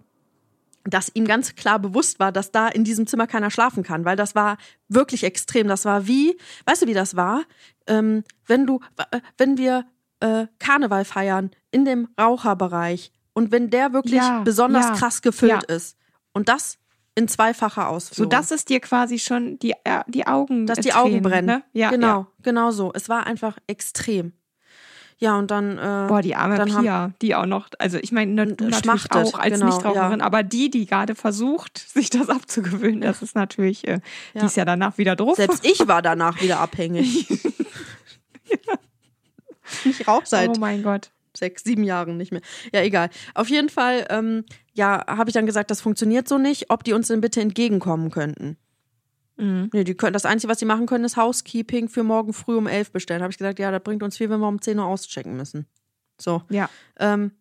[0.84, 4.16] dass ihm ganz klar bewusst war, dass da in diesem Zimmer keiner schlafen kann, weil
[4.16, 4.58] das war
[4.88, 5.68] wirklich extrem.
[5.68, 7.44] Das war wie, weißt du, wie das war?
[7.88, 8.80] Ähm, wenn du,
[9.12, 9.86] äh, wenn wir
[10.20, 15.66] äh, Karneval feiern in dem Raucherbereich und wenn der wirklich Ja, besonders ja, krass gefüllt
[15.70, 15.76] ja.
[15.76, 15.98] ist
[16.34, 16.78] und das
[17.16, 18.30] in zweifacher So Ausführung.
[18.30, 21.46] dass es dir quasi schon die, äh, die Augen dass äh, die Augen tränen, brennen.
[21.48, 21.64] Ne?
[21.74, 22.92] Ja, genau, genau so.
[22.94, 24.34] Es war einfach extrem.
[25.22, 25.78] Ja, und dann.
[25.78, 29.38] Äh, Boah, die arme haben- Pia, die auch noch, also ich meine, natürlich schmachtet, auch
[29.38, 30.26] als genau, Nichtraucherin, ja.
[30.26, 34.00] aber die, die gerade versucht, sich das abzugewöhnen, das ist natürlich, äh,
[34.34, 34.46] die Ja.
[34.46, 35.36] ist ja danach wieder drauf.
[35.36, 37.28] Selbst ich war danach wieder abhängig.
[39.86, 41.12] Ich rauche seit oh mein Gott.
[41.38, 42.42] sechs, sieben Jahren nicht mehr.
[42.74, 43.10] Ja, egal.
[43.36, 44.44] Auf jeden Fall, ähm,
[44.74, 48.10] ja, habe ich dann gesagt, das funktioniert so nicht, ob die uns denn bitte entgegenkommen
[48.10, 48.58] könnten.
[49.40, 49.70] Mhm.
[49.74, 52.68] Nee, die können, das Einzige, was sie machen können, ist Housekeeping für morgen früh um
[52.68, 53.22] elf bestellen.
[53.22, 55.66] Habe ich gesagt, ja, das bringt uns viel, wenn wir um 10 Uhr auschecken müssen.
[56.20, 56.44] So.
[56.50, 56.70] Ja.
[57.00, 57.32] Ähm,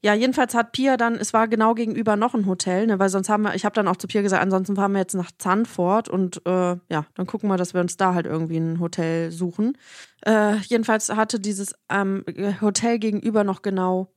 [0.00, 3.28] ja, jedenfalls hat Pia dann, es war genau gegenüber noch ein Hotel, ne, weil sonst
[3.28, 6.08] haben wir, ich habe dann auch zu Pia gesagt, ansonsten fahren wir jetzt nach Zandvoort
[6.08, 9.76] und äh, ja, dann gucken wir, dass wir uns da halt irgendwie ein Hotel suchen.
[10.24, 12.24] Äh, jedenfalls hatte dieses ähm,
[12.60, 14.12] Hotel gegenüber noch genau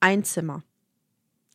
[0.00, 0.62] ein Zimmer.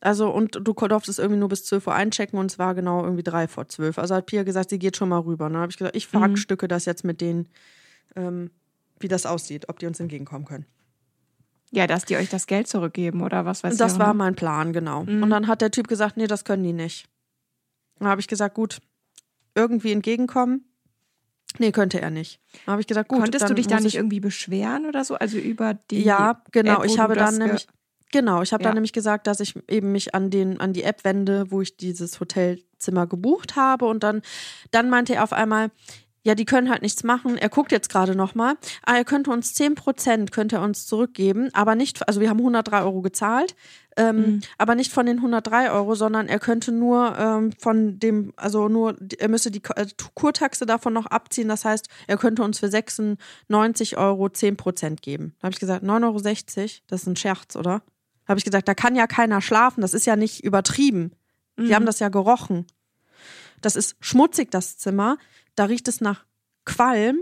[0.02, 3.24] Also, und du durftest irgendwie nur bis 12 Uhr einchecken und es war genau irgendwie
[3.24, 3.98] drei vor zwölf.
[3.98, 5.50] Also hat Pia gesagt, sie geht schon mal rüber.
[5.50, 7.48] Dann habe ich gesagt, ich verhackstücke das jetzt mit denen,
[8.16, 8.52] ähm,
[9.00, 10.66] wie das aussieht, ob die uns entgegenkommen können.
[11.72, 14.00] Ja, dass die euch das Geld zurückgeben oder was weiß Und das ich.
[14.00, 14.20] war auch, ne?
[14.20, 15.02] mein Plan, genau.
[15.02, 17.08] Und dann hat der Typ gesagt, nee, das können die nicht.
[18.00, 18.80] Dann habe ich gesagt, gut,
[19.56, 20.66] irgendwie entgegenkommen.
[21.58, 22.41] Nee, könnte er nicht.
[22.66, 23.20] Dann habe ich gesagt, gut.
[23.20, 25.16] Konntest du dich da nicht ich, irgendwie beschweren oder so?
[25.16, 26.04] Also über die.
[26.04, 26.82] Ja, genau.
[26.82, 27.68] App, ich habe das dann nämlich,
[28.12, 28.70] genau, ich habe Ja.
[28.70, 31.78] dann nämlich gesagt, dass ich eben mich an den, an die App wende, wo ich
[31.78, 33.86] dieses Hotelzimmer gebucht habe.
[33.86, 34.22] Und dann,
[34.72, 35.72] dann meinte er auf einmal,
[36.24, 37.38] ja, die können halt nichts machen.
[37.38, 38.56] Er guckt jetzt gerade nochmal.
[38.84, 42.39] Ah, er könnte uns 10 Prozent könnte er uns zurückgeben, aber nicht, also wir haben
[42.39, 43.56] 103 Euro gezahlt,
[43.95, 44.41] ähm, Mhm.
[44.58, 48.95] aber nicht von den 103 Euro, sondern er könnte nur ähm, von dem, also nur,
[49.20, 49.86] er müsste die äh,
[50.16, 51.47] Kurtaxe davon noch abziehen.
[51.47, 55.36] Das heißt, er könnte uns für 96 Euro 10 Prozent geben.
[55.39, 57.84] Da habe ich gesagt, 9,60 Euro, das ist ein Scherz, oder?
[58.28, 61.11] Habe ich gesagt, da kann ja keiner schlafen, das ist ja nicht übertrieben.
[61.57, 62.65] Die haben das ja gerochen.
[63.61, 65.17] Das ist schmutzig, das Zimmer.
[65.55, 66.26] Da riecht es nach
[66.65, 67.19] Qualm.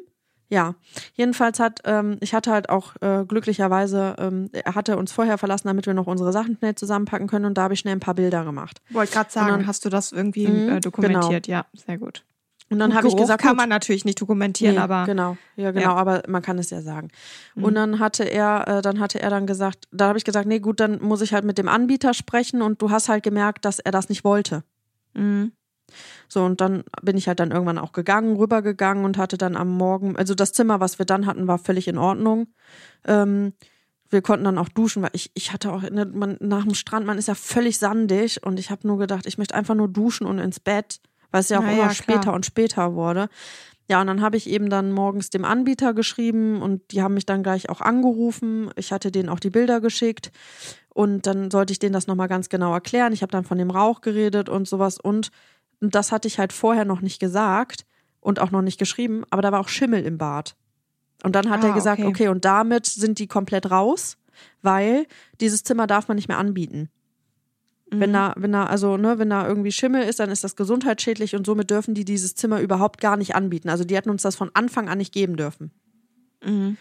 [0.50, 0.76] Ja,
[1.14, 5.68] jedenfalls hat, ähm, ich hatte halt auch äh, glücklicherweise, ähm, er hatte uns vorher verlassen,
[5.68, 8.14] damit wir noch unsere Sachen schnell zusammenpacken können und da habe ich schnell ein paar
[8.14, 8.82] Bilder gemacht.
[8.90, 11.48] Wollte gerade sagen, dann- hast du das irgendwie Mhm, äh, dokumentiert?
[11.48, 12.24] Ja, sehr gut.
[12.74, 15.72] Und dann habe ich gesagt, kann gut, man natürlich nicht dokumentieren, Nee, aber genau, ja
[15.72, 15.92] genau, Ja.
[15.94, 15.98] Mhm.
[16.00, 17.10] aber man kann es ja sagen.
[17.56, 20.60] Und dann hatte er, äh, dann hatte er dann gesagt, da habe ich gesagt, nee
[20.60, 23.80] gut, dann muss ich halt mit dem Anbieter sprechen und du hast halt gemerkt, dass
[23.80, 24.64] er das nicht wollte.
[25.14, 25.52] Mhm.
[26.28, 29.70] So, und dann bin ich halt dann irgendwann auch gegangen, rübergegangen und hatte dann am
[29.70, 32.48] Morgen, also das Zimmer, was wir dann hatten, war völlig in Ordnung.
[33.06, 33.54] Ähm,
[34.10, 37.06] wir konnten dann auch duschen, weil ich, ich hatte auch, ne, man, nach dem Strand,
[37.06, 40.26] man ist ja völlig sandig und ich habe nur gedacht, ich möchte einfach nur duschen
[40.26, 41.00] und ins Bett,
[41.34, 42.36] weil es ja auch Na immer später klar.
[42.36, 43.28] und später wurde.
[43.90, 47.26] Ja, und dann habe ich eben dann morgens dem Anbieter geschrieben und die haben mich
[47.26, 48.70] dann gleich auch angerufen.
[48.78, 50.32] Ich hatte denen auch die Bilder geschickt
[50.94, 53.12] und dann sollte ich denen das nochmal ganz genau erklären.
[53.12, 55.32] Ich habe dann von dem Rauch geredet und sowas und
[55.82, 57.86] und das hatte ich halt vorher noch nicht gesagt
[58.22, 60.56] und auch noch nicht geschrieben, aber da war auch Schimmel im Bad.
[61.24, 62.08] Und dann hat Ah, er gesagt, okay.
[62.08, 62.28] okay.
[62.30, 64.18] und damit sind die komplett raus,
[64.62, 65.06] weil
[65.42, 66.90] dieses Zimmer darf man nicht mehr anbieten.
[68.00, 68.14] Wenn Mhm.
[68.14, 71.46] da, wenn da, also, ne, wenn da irgendwie Schimmel ist, dann ist das gesundheitsschädlich und
[71.46, 73.70] somit dürfen die dieses Zimmer überhaupt gar nicht anbieten.
[73.70, 75.72] Also die hätten uns das von Anfang an nicht geben dürfen.
[76.44, 76.78] ja, Und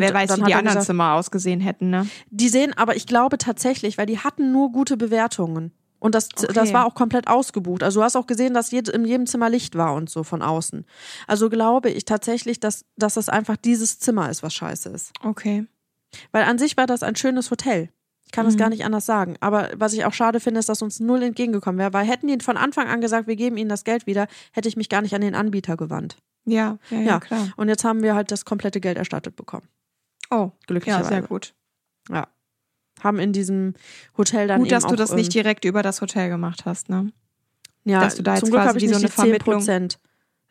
[0.00, 2.06] wer weiß, wie die er anderen gesagt- Zimmer ausgesehen hätten, ne?
[2.30, 5.72] Die sehen aber, ich glaube tatsächlich, weil die hatten nur gute Bewertungen.
[5.98, 6.52] Und das, Okay.
[6.52, 7.82] das war auch komplett ausgebucht.
[7.82, 10.42] Also du hast auch gesehen, dass jed, in jedem Zimmer Licht war und so von
[10.42, 10.84] außen.
[11.26, 15.12] Also glaube ich tatsächlich, dass, dass das einfach dieses Zimmer ist, was scheiße ist.
[15.24, 15.66] Okay.
[16.32, 17.88] Weil an sich war das ein schönes Hotel.
[18.26, 19.36] Ich kann es gar nicht anders sagen.
[19.40, 21.92] Aber was ich auch schade finde, ist, dass uns null entgegengekommen wäre.
[21.92, 24.76] Weil hätten die von Anfang an gesagt, wir geben ihnen das Geld wieder, hätte ich
[24.76, 26.16] mich gar nicht an den Anbieter gewandt.
[26.44, 27.48] Ja, ja, ja, Ja, klar.
[27.56, 29.68] Und jetzt haben wir halt das komplette Geld erstattet bekommen.
[30.30, 31.08] Oh, ja, Glücklicherweise.
[31.08, 31.54] sehr gut.
[32.10, 32.26] Ja.
[33.00, 33.74] Haben in diesem
[34.18, 36.88] Hotel dann Gut, dass du auch, das nicht ähm, direkt über das Hotel gemacht hast,
[36.88, 37.12] ne?
[37.84, 39.14] Ja, dass du da jetzt zum Glück quasi habe ich wie so eine die 10
[39.14, 39.98] Vermittlung- Prozent.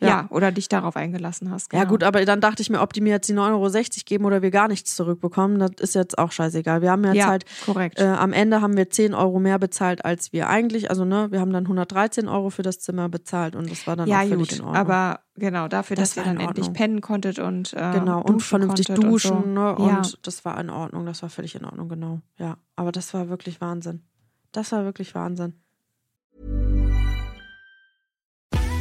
[0.01, 0.07] Ja.
[0.07, 0.27] Ja.
[0.29, 1.71] oder dich darauf eingelassen hast.
[1.71, 1.91] Ja genau.
[1.91, 4.41] gut, aber dann dachte ich mir, ob die mir jetzt die 9,60 Euro geben oder
[4.41, 6.81] wir gar nichts zurückbekommen, das ist jetzt auch scheißegal.
[6.81, 7.99] Wir haben jetzt Ja, halt, korrekt.
[7.99, 11.39] äh, am Ende haben wir 10 Euro mehr bezahlt, als wir eigentlich, also ne, wir
[11.39, 14.49] haben dann 113 Euro für das Zimmer bezahlt und das war dann ja, auch völlig
[14.49, 14.75] gut, in Ordnung.
[14.75, 18.41] aber genau, dafür, Das dass ihr dann endlich pennen konntet und äh, genau, und duschen
[18.41, 19.49] vernünftig duschen, und so.
[19.49, 19.97] ne, ja.
[19.97, 22.19] und das war in Ordnung, das war völlig in Ordnung, genau.
[22.37, 24.03] Ja, aber das war wirklich Wahnsinn.
[24.51, 25.53] Das war wirklich Wahnsinn.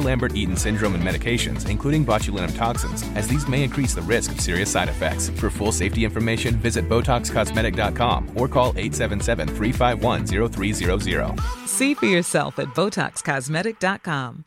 [0.00, 4.70] Lambert-Eaton syndrome and medications, including botulinum toxins, as these may increase the risk of serious
[4.70, 5.28] side effects.
[5.30, 11.40] For full safety information, visit BotoxCosmetic.com or call 877-351-0300.
[11.66, 14.44] See for yourself at BotoxCosmetic.com.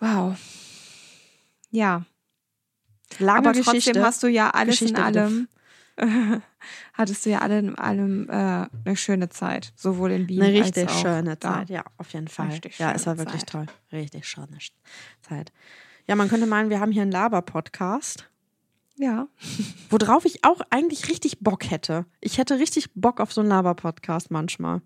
[0.00, 0.36] Wow.
[1.70, 2.02] Ja.
[3.18, 3.92] Lange Aber Geschichte.
[3.92, 5.48] trotzdem hast du ja alles Geschichte in allem,
[7.00, 9.72] hattest du ja alle in allem äh, eine schöne Zeit.
[9.76, 11.54] Sowohl in Wien Eine richtig als auch schöne da.
[11.54, 12.48] Zeit, ja, auf jeden Fall.
[12.48, 13.50] Richtig ja, es war wirklich Zeit.
[13.50, 13.66] toll.
[13.92, 14.58] Richtig schöne
[15.22, 15.52] Zeit.
[16.06, 18.28] Ja, man könnte meinen, wir haben hier einen Laber-Podcast,
[18.96, 19.26] Ja.
[19.90, 22.06] worauf ich auch eigentlich richtig Bock hätte.
[22.20, 24.82] Ich hätte richtig Bock auf so einen Laber-Podcast manchmal.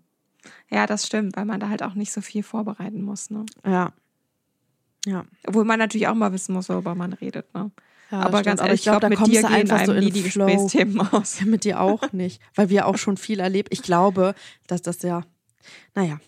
[0.69, 3.29] Ja, das stimmt, weil man da halt auch nicht so viel vorbereiten muss.
[3.29, 3.45] Ne?
[3.65, 3.91] Ja.
[5.07, 5.25] Ja.
[5.47, 7.51] Obwohl man natürlich auch mal wissen muss, worüber man redet.
[7.53, 7.71] Ne?
[8.11, 8.45] Ja, Aber stimmt.
[8.45, 10.45] ganz ehrlich, ich glaube, da mit kommst du einfach so in nie die Flow.
[10.45, 11.39] Gesprächsthemen aus.
[11.39, 13.69] Ja, mit dir auch nicht, weil wir auch schon viel erlebt.
[13.71, 14.35] Ich glaube,
[14.67, 15.23] dass das ja,
[15.95, 16.19] naja,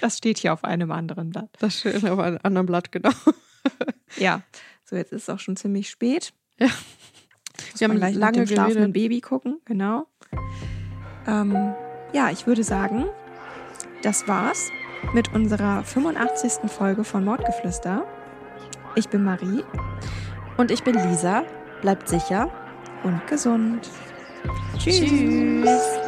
[0.00, 1.50] Das steht hier auf einem anderen Blatt.
[1.58, 3.10] das steht auf einem anderen Blatt, genau.
[4.16, 4.42] Ja,
[4.84, 6.32] so jetzt ist es auch schon ziemlich spät.
[6.60, 6.66] Ja.
[6.66, 8.92] Muss Wir haben gleich lange nach dem schlafenden.
[8.92, 10.06] Baby gucken, genau.
[11.26, 11.74] Ähm,
[12.12, 13.06] ja, ich würde sagen,
[14.02, 14.68] das war's
[15.14, 16.70] mit unserer 85.
[16.70, 18.04] Folge von Mordgeflüster.
[18.96, 19.64] Ich bin Marie
[20.56, 21.44] Und ich bin Lisa.
[21.82, 22.50] Bleibt sicher.
[23.02, 23.90] und gesund.
[24.78, 26.00] Tschüss.